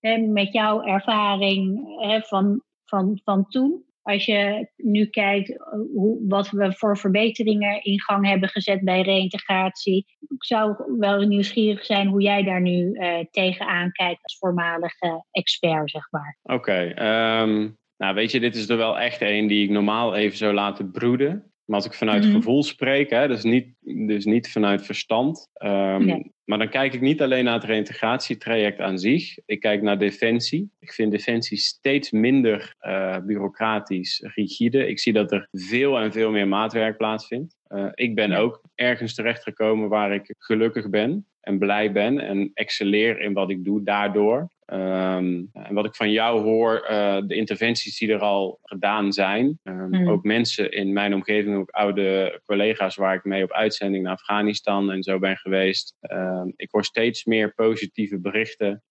[0.00, 1.80] hè, met jouw ervaring
[2.26, 3.84] van, van, van toen.
[4.06, 9.02] Als je nu kijkt eh, hoe, wat we voor verbeteringen in gang hebben gezet bij
[9.02, 10.06] reïntegratie.
[10.20, 15.90] Ik zou wel nieuwsgierig zijn hoe jij daar nu uh, tegenaan kijkt als voormalige expert,
[15.90, 16.38] zeg maar.
[16.42, 20.36] Oké, ehm, nou, weet je, dit is er wel echt een die ik normaal even
[20.36, 21.52] zou laten broeden.
[21.66, 22.32] Maar als ik vanuit mhm.
[22.32, 23.66] gevoel spreek, hè, dus, niet,
[24.06, 25.48] dus niet vanuit verstand.
[25.62, 29.38] Um, Maar dan kijk ik niet alleen naar het reïntegratietraject aan zich.
[29.46, 30.70] Ik kijk naar defensie.
[30.80, 34.88] Ik vind defensie steeds minder uh, bureaucratisch rigide.
[34.88, 37.56] Ik zie dat er veel en veel meer maatwerk plaatsvindt.
[37.68, 43.20] Uh, ik ben ook ergens terechtgekomen waar ik gelukkig ben en blij ben en excelleer
[43.20, 44.48] in wat ik doe daardoor.
[44.72, 49.58] Um, en wat ik van jou hoor, uh, de interventies die er al gedaan zijn.
[49.62, 50.08] Um, mm.
[50.08, 54.90] Ook mensen in mijn omgeving, ook oude collega's waar ik mee op uitzending naar Afghanistan
[54.90, 55.96] en zo ben geweest.
[56.00, 58.82] Um, ik hoor steeds meer positieve berichten.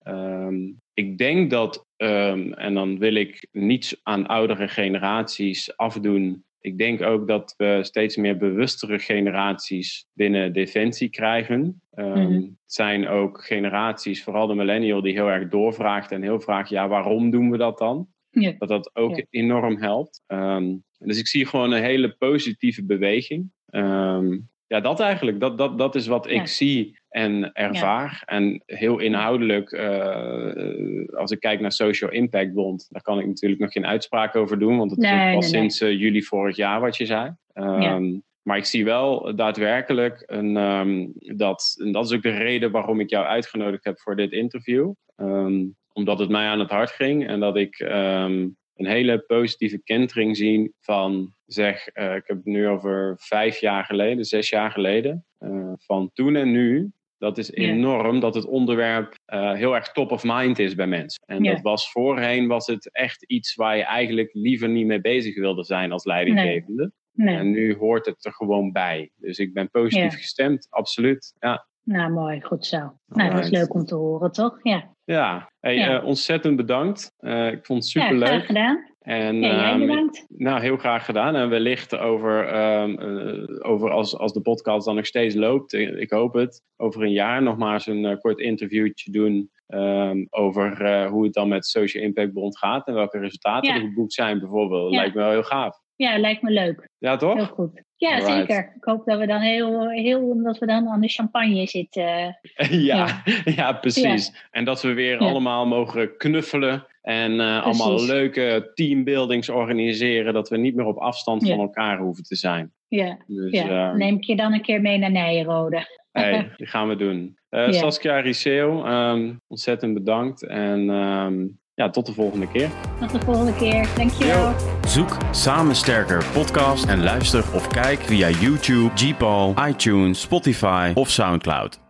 [0.93, 6.43] ik denk dat, en dan wil ik niets aan oudere generaties afdoen.
[6.65, 11.81] Ik denk ook dat we steeds meer bewustere generaties binnen Defensie krijgen.
[11.95, 16.69] Um, Het zijn ook generaties, vooral de millennial, die heel erg doorvraagt en heel vraagt:
[16.69, 18.07] ja, waarom doen we dat dan?
[18.29, 18.53] Ja.
[18.57, 20.23] Dat dat ook enorm helpt.
[20.27, 23.51] Um, dus ik zie gewoon een hele positieve beweging.
[23.69, 25.39] Um, ja, dat eigenlijk.
[25.39, 28.23] Dat, dat, dat is wat ik zie en ervaar.
[28.25, 33.61] En heel inhoudelijk, uh, als ik kijk naar Social Impact Bond, daar kan ik natuurlijk
[33.61, 36.97] nog geen uitspraak over doen, want het is pas sinds uh, juli vorig jaar wat
[36.97, 37.33] je zei.
[37.53, 42.71] Um, maar ik zie wel daadwerkelijk een, um, dat, en dat is ook de reden
[42.71, 44.91] waarom ik jou uitgenodigd heb voor dit interview.
[45.17, 49.81] Um, omdat het mij aan het hart ging en dat ik um, een hele positieve
[49.83, 54.71] kentering zie van, zeg, uh, ik heb het nu over vijf jaar geleden, zes jaar
[54.71, 56.91] geleden, uh, van toen en nu.
[57.25, 61.23] Dat is enorm dat het onderwerp uh, heel erg top of mind is bij mensen.
[61.25, 65.35] En dat was voorheen was het echt iets waar je eigenlijk liever niet mee bezig
[65.35, 66.91] wilde zijn als leidinggevende.
[67.11, 67.37] Nee.
[67.37, 69.11] En nu hoort het er gewoon bij.
[69.15, 71.33] Dus ik ben positief gestemd, absoluut.
[71.39, 71.67] Ja.
[71.83, 72.97] Nou, mooi, goed zo.
[73.05, 74.59] Nou, dat is leuk om te horen, toch?
[74.61, 74.93] Ja.
[75.03, 75.99] Ja, hey, ja.
[75.99, 77.11] Uh, ontzettend bedankt.
[77.19, 78.27] Uh, ik vond het super leuk.
[78.27, 78.94] Ja, graag gedaan.
[79.05, 80.25] En, ja, um, bedankt.
[80.29, 81.35] Nou, heel graag gedaan.
[81.35, 86.09] En wellicht over, um, uh, over als, als de podcast dan nog steeds loopt, ik
[86.09, 91.23] hoop het, over een jaar nog maar eens een kort interviewtje doen um, over hoe
[91.23, 94.91] het dan met Social Impact Bond gaat en welke resultaten er geboekt zijn bijvoorbeeld.
[94.91, 95.83] Lijkt me wel heel gaaf.
[95.95, 96.89] Ja, lijkt me leuk.
[96.97, 97.35] Ja, toch?
[97.35, 97.83] Heel goed.
[97.95, 98.73] Ja, zeker.
[98.75, 102.39] Ik hoop dat we dan heel, heel, omdat we dan aan de champagne zitten.
[102.89, 103.73] ja, ja.
[103.81, 104.47] precies.
[104.51, 110.57] En dat we weer allemaal mogen knuffelen en uh, allemaal leuke teambuildings organiseren, dat we
[110.57, 112.73] niet meer op afstand van elkaar hoeven te zijn.
[112.87, 113.91] Ja, dus, ja.
[113.91, 115.87] Uh, neem ik je dan een keer mee naar Nijenrode.
[116.11, 117.37] hey, die gaan we doen.
[117.49, 120.43] Uh, Saskia Riceo, um, ontzettend bedankt.
[120.43, 122.69] En um, ja, tot de volgende keer.
[122.99, 123.87] Tot de volgende keer.
[123.95, 124.53] Dankjewel.
[124.87, 131.84] Zoek Samen Sterker podcast en luister of kijk via YouTube, Gpal, iTunes, Spotify of Soundcloud.